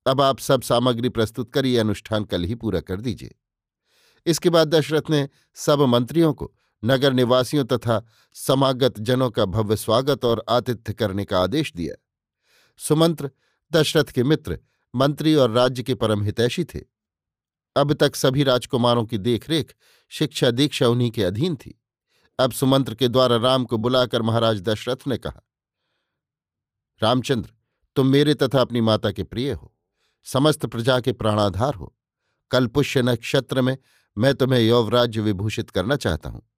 अब 0.08 0.22
आप 0.22 0.40
सब 0.40 0.62
सामग्री 0.62 1.10
प्रस्तुत 1.10 1.54
कर 1.54 1.66
ये 1.66 1.78
अनुष्ठान 1.78 2.24
कल 2.24 2.44
ही 2.44 2.56
पूरा 2.56 2.80
कर 2.80 3.02
दीजिए। 3.02 3.36
इसके 4.26 4.50
बाद 4.50 4.68
दशरथ 4.68 5.10
ने 5.10 5.30
सब 5.54 5.82
मंत्रियों 5.82 6.34
को, 6.34 6.54
नगर 6.86 7.14
निवासियों 7.14 7.66
तथा 7.66 8.06
समागत 8.34 9.00
जनों 9.00 9.30
का 9.30 9.46
भव्य 9.46 9.76
स्वागत 9.76 10.26
और 10.26 10.44
आतिथ्य 10.50 10.94
करने 10.94 11.26
का 11.26 11.40
आदेश 11.40 11.74
दिया। 11.76 11.96
सुमंत्र, 12.78 13.32
दशरथ 13.72 14.04
के 14.04 14.24
मित्र, 14.24 14.60
मंत्री 14.96 15.36
और 15.36 15.52
राज्य 15.52 15.84
के 15.84 15.96
परम 15.96 16.24
हितैषी 16.24 16.64
थे। 16.64 16.80
अब 17.76 17.94
तक 17.94 18.16
सभी 18.16 18.44
राजकुमारों 18.44 19.06
की 19.06 19.18
देखरेख, 19.18 19.76
शिक्षा 20.10 20.52
दीक्षा 20.52 20.88
उन्हीं 20.88 21.12
के 21.12 21.24
अधीन 21.24 21.56
थी। 21.56 21.82
अब 22.40 22.52
सुमंत्र 22.52 22.96
के 22.96 23.08
द्वारा 23.08 23.38
राम 23.38 23.66
को 23.66 23.78
बुलाकर 23.78 24.22
महाराज 24.22 24.62
दशरथ 24.62 25.08
ने 25.08 25.18
कहा, 25.18 25.42
रामचंद्र, 27.02 27.50
तुम 27.96 28.08
मेरे 28.08 28.34
तथा 28.34 28.62
अपनी 28.62 28.82
माता 28.82 29.12
के 29.12 29.24
प्रिय 29.24 29.52
हो, 29.52 29.74
समस्त 30.24 30.66
प्रजा 30.66 31.00
के 31.00 31.14
प्राणाधार 31.14 31.74
हो। 31.74 31.94
कल 32.52 32.68
पुष्य 32.68 33.02
नक्षत्र 33.02 33.62
में 33.62 33.78
मैं 34.18 34.36
तुम्हें 34.36 34.60
यौवराज्य 34.60 35.22
विभूषित 35.22 35.70
करना 35.70 35.96
चाहता 35.96 36.30
हूँ। 36.30 36.50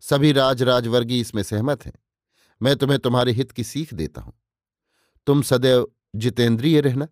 सभी 0.00 0.32
राज 0.32 0.62
राजवर्गीय 0.62 1.20
इसमें 1.20 1.42
सहमत 1.42 1.86
हैं। 1.86 1.92
मैं 2.62 2.76
तुम्हें 2.76 2.98
तुम्हारे 2.98 3.32
हित 3.32 3.52
की 3.52 3.64
सीख 3.64 3.94
देता 3.94 4.20
हूँ। 4.20 4.42
तुम 5.26 5.42
सदैव 5.42 5.92
जितेंद्रिय 6.16 6.80
रहना, 6.80 7.08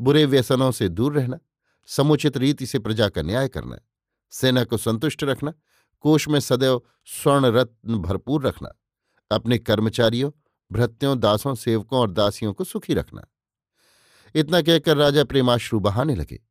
बुरे 0.00 0.24
व्यसनों 0.24 0.70
से 0.70 0.88
दूर 0.88 1.14
रहना, 1.14 1.38
समुचित 1.86 2.36
रीति 2.36 2.66
से 2.66 2.78
प्रजा 2.78 3.08
का 3.08 3.22
न्याय 3.22 3.48
करना, 3.48 3.78
सेना 4.30 4.64
को 4.64 4.76
संतुष्ट 4.76 5.24
रखना, 5.24 5.52
कोष 6.00 6.28
में 6.28 6.40
सदैव 6.40 6.82
स्वर्ण 7.04 7.46
रत्न 7.46 7.98
भरपूर 7.98 8.46
रखना, 8.46 8.80
अपने 9.30 9.58
कर्मचारियों, 9.58 10.30
भृत्यों, 10.72 11.18
दासों, 11.18 11.54
सेवकों 11.54 12.00
और 12.00 12.10
दासियों 12.10 12.52
को 12.52 12.64
सुखी 12.64 12.94
रखना। 12.94 13.26
इतना 14.34 14.62
कहकर 14.62 14.96
राजा 14.96 15.24
प्रेमाश्रु 15.24 15.80
बहाने 15.80 16.14
लगे। 16.14 16.45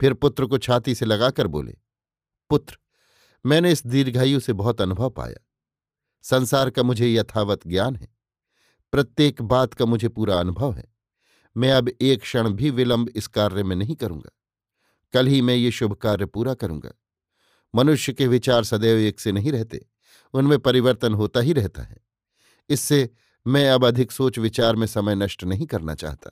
फिर 0.00 0.14
पुत्र 0.14 0.46
को 0.46 0.58
छाती 0.58 0.94
से 0.94 1.04
लगाकर 1.06 1.46
बोले, 1.46 1.76
पुत्र, 2.50 2.78
मैंने 3.46 3.72
इस 3.72 3.86
दीर्घायु 3.86 4.40
से 4.40 4.52
बहुत 4.52 4.80
अनुभव 4.80 5.10
पाया। 5.10 5.46
संसार 6.22 6.70
का 6.70 6.82
मुझे 6.82 7.14
यथावत 7.14 7.66
ज्ञान 7.66 7.96
है। 7.96 8.08
प्रत्येक 8.92 9.42
बात 9.42 9.74
का 9.74 9.84
मुझे 9.84 10.08
पूरा 10.08 10.40
अनुभव 10.40 10.72
है। 10.72 10.94
मैं 11.56 11.72
अब 11.72 11.88
एक 11.88 12.20
क्षण 12.20 12.50
भी 12.50 12.70
विलंब 12.70 13.08
इस 13.08 13.26
कार्य 13.26 13.62
में 13.62 13.76
नहीं 13.76 13.94
करूँगा। 13.94 14.30
कल 15.12 15.26
ही 15.26 15.42
मैं 15.42 15.54
ये 15.54 15.70
शुभ 15.70 15.92
कार्य 15.92 16.26
पूरा 16.26 16.54
करूँगा। 16.54 16.92
मनुष्य 17.74 18.12
के 18.12 18.26
विचार 18.26 18.64
सदैव 18.64 18.98
एक 18.98 19.20
से 19.20 19.32
नहीं 19.32 19.52
रहते। 19.52 19.86
उनमें 20.34 20.58
परिवर्तन 20.58 21.14
होता 21.14 21.40
ही 21.40 21.52
रहता 21.52 21.82
है। 21.82 21.96
इससे 22.68 23.10
मैं 23.46 23.70
अब 23.70 23.84
अधिक 23.84 24.12
सोच 24.12 24.38
विचार 24.38 24.76
में 24.76 24.86
समय 24.86 25.14
नष्ट 25.14 25.44
नहीं 25.44 25.66
करना 25.66 25.94
चाहता। 25.94 26.30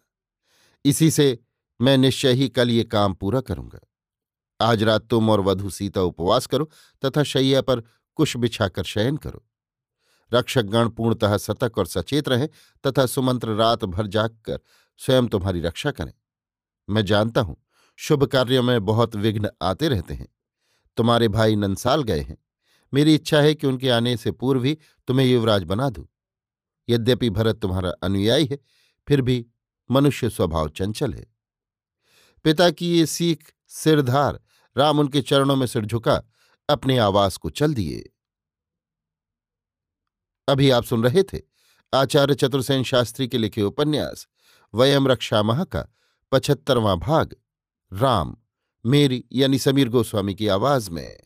इसी 0.85 1.11
से 1.11 1.39
मैं 1.81 1.99
निश्चय 1.99 2.33
ही 2.33 2.49
कल 2.49 2.71
ये 2.71 2.85
काम 2.85 3.15
पूरा 3.15 3.41
करूँगा। 3.41 3.81
आज 4.61 4.83
रात 4.83 5.07
तुम 5.07 5.31
और 5.31 5.41
वधु 5.41 5.71
सीता 5.71 6.03
उपवास 6.03 6.47
करो 6.47 6.71
तथा 7.05 7.23
शैया 7.23 7.61
पर 7.62 7.83
कुश 8.15 8.37
बिछाकर 8.37 8.85
शयन 8.85 9.17
करो। 9.17 9.45
रक्षकगण 10.33 10.89
पूर्णतः 10.89 11.37
सतर्क 11.37 11.79
और 11.79 11.87
सचेत 11.87 12.29
रहें 12.29 12.49
तथा 12.87 13.07
सुमंत्र 13.07 13.55
रात 13.55 13.85
भर 13.85 14.07
जागकर 14.07 14.61
स्वयं 14.97 15.29
तुम्हारी 15.29 15.61
रक्षा 15.61 15.91
करें। 15.91 16.12
मैं 16.89 17.05
जानता 17.05 17.41
हूँ 17.41 17.57
शुभ 17.97 18.25
कार्यों 18.25 18.62
में 18.62 18.85
बहुत 18.85 19.17
विघ्न 19.17 19.51
आते 19.62 19.89
रहते 19.89 20.15
हैं। 20.15 20.29
तुम्हारे 20.97 21.29
भाई 21.29 21.57
नंसाल 21.57 22.03
गए 22.03 22.21
हैं। 22.21 22.39
मेरी 22.95 23.15
इच्छा 23.15 23.41
है 23.41 23.55
कि 23.55 23.67
उनके 23.67 23.91
आने 23.91 24.17
से 24.17 24.31
पूर्व 24.31 24.65
ही 24.65 24.79
तुम्हें 25.09 25.27
युवराज 25.27 25.62
बना 25.62 25.91
दूँ। 25.91 26.07
यद्यपि 26.89 27.31
भरत 27.31 27.57
तुम्हारा 27.57 27.91
अनुयायी 28.03 28.47
है, 28.47 28.59
फिर 29.09 29.23
भी 29.23 29.47
मनुष्य 29.91 30.31
स्वभाव 30.31 30.69
चंचल 30.69 31.12
है। 31.15 31.36
पिता 32.44 32.70
की 32.70 32.99
ये 32.99 33.07
सीख 33.07 33.53
सिरधार 33.68 34.40
राम 34.77 34.99
उनके 34.99 35.22
चरणों 35.22 35.57
में 35.57 35.66
सिर 35.66 35.87
झुका, 35.87 36.22
अपने 36.68 36.99
आवास 36.99 37.37
को 37.37 37.51
चल 37.51 37.75
दिए। 37.75 38.12
अभी 40.49 40.70
आप 40.70 40.85
सुन 40.85 41.05
रहे 41.05 41.22
थे 41.22 41.40
आचार्य 41.94 42.35
चतुर्सेन 42.35 42.83
शास्त्री 42.83 43.29
के 43.29 43.38
लिखे 43.38 43.62
उपन्यास, 43.62 44.29
वयम 44.75 45.09
रक्षा 45.09 45.42
मह 45.42 45.64
का 45.64 45.85
पचहत्तरवां 46.33 46.96
भाग, 46.96 47.37
राम, 47.92 48.37
मेरी 48.87 49.25
यानी 49.33 49.59
समीर 49.59 49.88
गोस्वामी 49.88 50.35
की 50.35 50.49
आवाज़ 50.49 50.90
में। 50.90 51.20